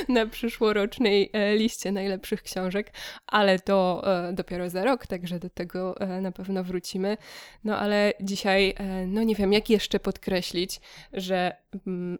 na 0.09 0.25
przyszłorocznej 0.25 1.29
e, 1.33 1.55
liście 1.55 1.91
najlepszych 1.91 2.43
książek, 2.43 2.93
ale 3.27 3.59
to 3.59 4.03
e, 4.27 4.33
dopiero 4.33 4.69
za 4.69 4.83
rok, 4.83 5.07
także 5.07 5.39
do 5.39 5.49
tego 5.49 5.99
e, 5.99 6.21
na 6.21 6.31
pewno 6.31 6.63
wrócimy. 6.63 7.17
No 7.63 7.77
ale 7.79 8.13
dzisiaj, 8.21 8.75
no 9.07 9.23
nie 9.23 9.35
wiem, 9.35 9.53
jak 9.53 9.69
jeszcze 9.69 9.99
podkreślić, 9.99 10.81
że 11.13 11.55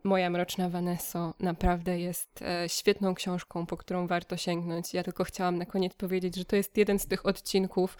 Moja 0.04 0.30
Mroczna 0.30 0.69
Vanesso 0.69 1.34
naprawdę 1.39 1.99
jest 1.99 2.43
świetną 2.67 3.15
książką, 3.15 3.65
po 3.65 3.78
którą 3.78 4.08
warto 4.08 4.38
sięgnąć. 4.38 4.93
Ja 4.93 5.04
tylko 5.04 5.23
chciałam 5.23 5.58
na 5.58 5.65
koniec 5.65 5.93
powiedzieć, 5.93 6.36
że 6.36 6.45
to 6.45 6.56
jest 6.56 6.78
jeden 6.78 6.99
z 6.99 7.08
tych 7.08 7.25
odcinków, 7.25 7.97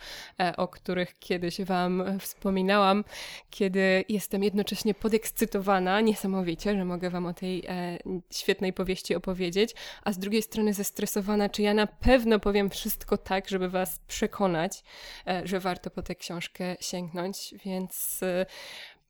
o 0.58 0.68
których 0.68 1.20
kiedyś 1.20 1.62
Wam 1.62 2.20
wspominałam, 2.20 3.04
kiedy 3.50 4.04
jestem 4.10 4.44
jednocześnie 4.44 4.94
podekscytowana 4.94 6.02
niesamowicie, 6.02 6.76
że 6.76 6.86
mogę 6.86 7.05
mogę 7.06 7.10
Wam 7.10 7.26
o 7.26 7.34
tej 7.34 7.64
e, 7.68 7.98
świetnej 8.34 8.74
powieści 8.74 9.16
opowiedzieć, 9.16 9.76
a 10.04 10.12
z 10.12 10.20
drugiej 10.20 10.42
strony 10.42 10.74
zestresowana, 10.74 11.50
czy 11.50 11.62
ja 11.62 11.74
na 11.74 11.88
pewno 11.88 12.40
powiem 12.40 12.70
wszystko 12.70 13.18
tak, 13.18 13.50
żeby 13.50 13.70
Was 13.70 14.00
przekonać, 14.08 14.84
e, 15.28 15.42
że 15.48 15.60
warto 15.60 15.90
po 15.90 16.02
tę 16.02 16.16
książkę 16.16 16.76
sięgnąć, 16.80 17.56
więc. 17.66 18.24
E, 18.24 18.46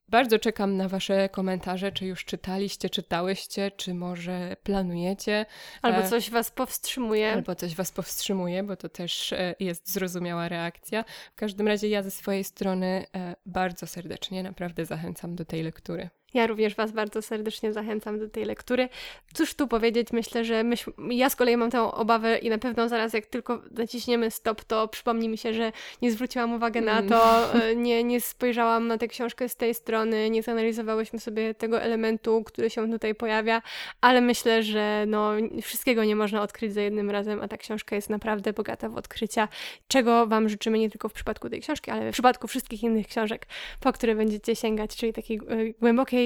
bardzo 0.09 0.39
czekam 0.39 0.77
na 0.77 0.87
Wasze 0.87 1.29
komentarze, 1.29 1.91
czy 1.91 2.05
już 2.05 2.25
czytaliście, 2.25 2.89
czytałyście, 2.89 3.71
czy 3.71 3.93
może 3.93 4.55
planujecie. 4.63 5.45
Albo 5.81 5.99
e, 5.99 6.09
coś 6.09 6.29
Was 6.29 6.51
powstrzymuje. 6.51 7.31
Albo 7.33 7.55
coś 7.55 7.75
Was 7.75 7.91
powstrzymuje, 7.91 8.63
bo 8.63 8.75
to 8.75 8.89
też 8.89 9.33
e, 9.33 9.55
jest 9.59 9.93
zrozumiała 9.93 10.49
reakcja. 10.49 11.03
W 11.33 11.35
każdym 11.35 11.67
razie 11.67 11.89
ja 11.89 12.03
ze 12.03 12.11
swojej 12.11 12.43
strony 12.43 13.05
bardzo 13.45 13.87
serdecznie 13.87 14.43
naprawdę 14.43 14.85
zachęcam 14.85 15.35
do 15.35 15.45
tej 15.45 15.63
lektury. 15.63 16.09
Ja 16.35 16.47
również 16.47 16.75
Was 16.75 16.91
bardzo 16.91 17.21
serdecznie 17.21 17.73
zachęcam 17.73 18.19
do 18.19 18.29
tej 18.29 18.45
lektury. 18.45 18.89
Cóż 19.33 19.53
tu 19.53 19.67
powiedzieć, 19.67 20.11
myślę, 20.11 20.45
że 20.45 20.63
myśl, 20.63 20.91
ja 21.09 21.29
z 21.29 21.35
kolei 21.35 21.57
mam 21.57 21.71
tę 21.71 21.81
obawę 21.81 22.37
i 22.37 22.49
na 22.49 22.57
pewno 22.57 22.89
zaraz 22.89 23.13
jak 23.13 23.25
tylko 23.25 23.61
naciśniemy 23.71 24.31
stop, 24.31 24.63
to 24.63 24.87
przypomni 24.87 25.29
mi 25.29 25.37
się, 25.37 25.53
że 25.53 25.71
nie 26.01 26.11
zwróciłam 26.11 26.53
uwagi 26.53 26.81
na 26.81 26.97
mm. 26.97 27.09
to, 27.09 27.53
e, 27.53 27.75
nie, 27.75 28.03
nie 28.03 28.21
spojrzałam 28.21 28.87
na 28.87 28.97
tę 28.97 29.07
książkę 29.07 29.49
z 29.49 29.55
tej 29.55 29.73
strony, 29.73 30.29
nie 30.29 30.43
zanalizowałyśmy 30.43 31.19
sobie 31.19 31.53
tego 31.53 31.81
elementu, 31.81 32.43
który 32.43 32.69
się 32.69 32.91
tutaj 32.91 33.15
pojawia, 33.15 33.61
ale 34.01 34.21
myślę, 34.21 34.63
że 34.63 35.05
no, 35.07 35.31
wszystkiego 35.61 36.03
nie 36.03 36.15
można 36.15 36.41
odkryć 36.41 36.73
za 36.73 36.81
jednym 36.81 37.11
razem, 37.11 37.41
a 37.41 37.47
ta 37.47 37.57
książka 37.57 37.95
jest 37.95 38.09
naprawdę 38.09 38.53
bogata 38.53 38.89
w 38.89 38.95
odkrycia, 38.95 39.47
czego 39.87 40.27
Wam 40.27 40.49
życzymy 40.49 40.79
nie 40.79 40.89
tylko 40.89 41.09
w 41.09 41.13
przypadku 41.13 41.49
tej 41.49 41.61
książki, 41.61 41.91
ale 41.91 42.09
w 42.09 42.13
przypadku 42.13 42.47
wszystkich 42.47 42.83
innych 42.83 43.07
książek, 43.07 43.47
po 43.79 43.93
które 43.93 44.15
będziecie 44.15 44.55
sięgać, 44.55 44.95
czyli 44.95 45.13
takiej 45.13 45.37
e, 45.37 45.41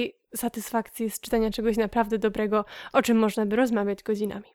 głębokiej 0.00 0.20
satysfakcji 0.36 1.10
z 1.10 1.20
czytania 1.20 1.50
czegoś 1.50 1.76
naprawdę 1.76 2.18
dobrego, 2.18 2.64
o 2.92 3.02
czym 3.02 3.18
można 3.18 3.46
by 3.46 3.56
rozmawiać 3.56 4.02
godzinami. 4.02 4.46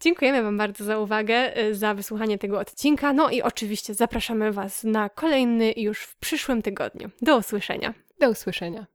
Dziękujemy 0.00 0.42
Wam 0.42 0.58
bardzo 0.58 0.84
za 0.84 0.98
uwagę, 0.98 1.58
y, 1.58 1.74
za 1.74 1.94
wysłuchanie 1.94 2.38
tego 2.38 2.58
odcinka. 2.58 3.12
No 3.12 3.30
i 3.30 3.42
oczywiście 3.42 3.94
zapraszamy 3.94 4.52
Was 4.52 4.84
na 4.84 5.08
kolejny 5.08 5.72
już 5.76 6.02
w 6.02 6.16
przyszłym 6.16 6.62
tygodniu. 6.62 7.10
Do 7.22 7.36
usłyszenia. 7.36 7.94
Do 8.20 8.30
usłyszenia. 8.30 8.86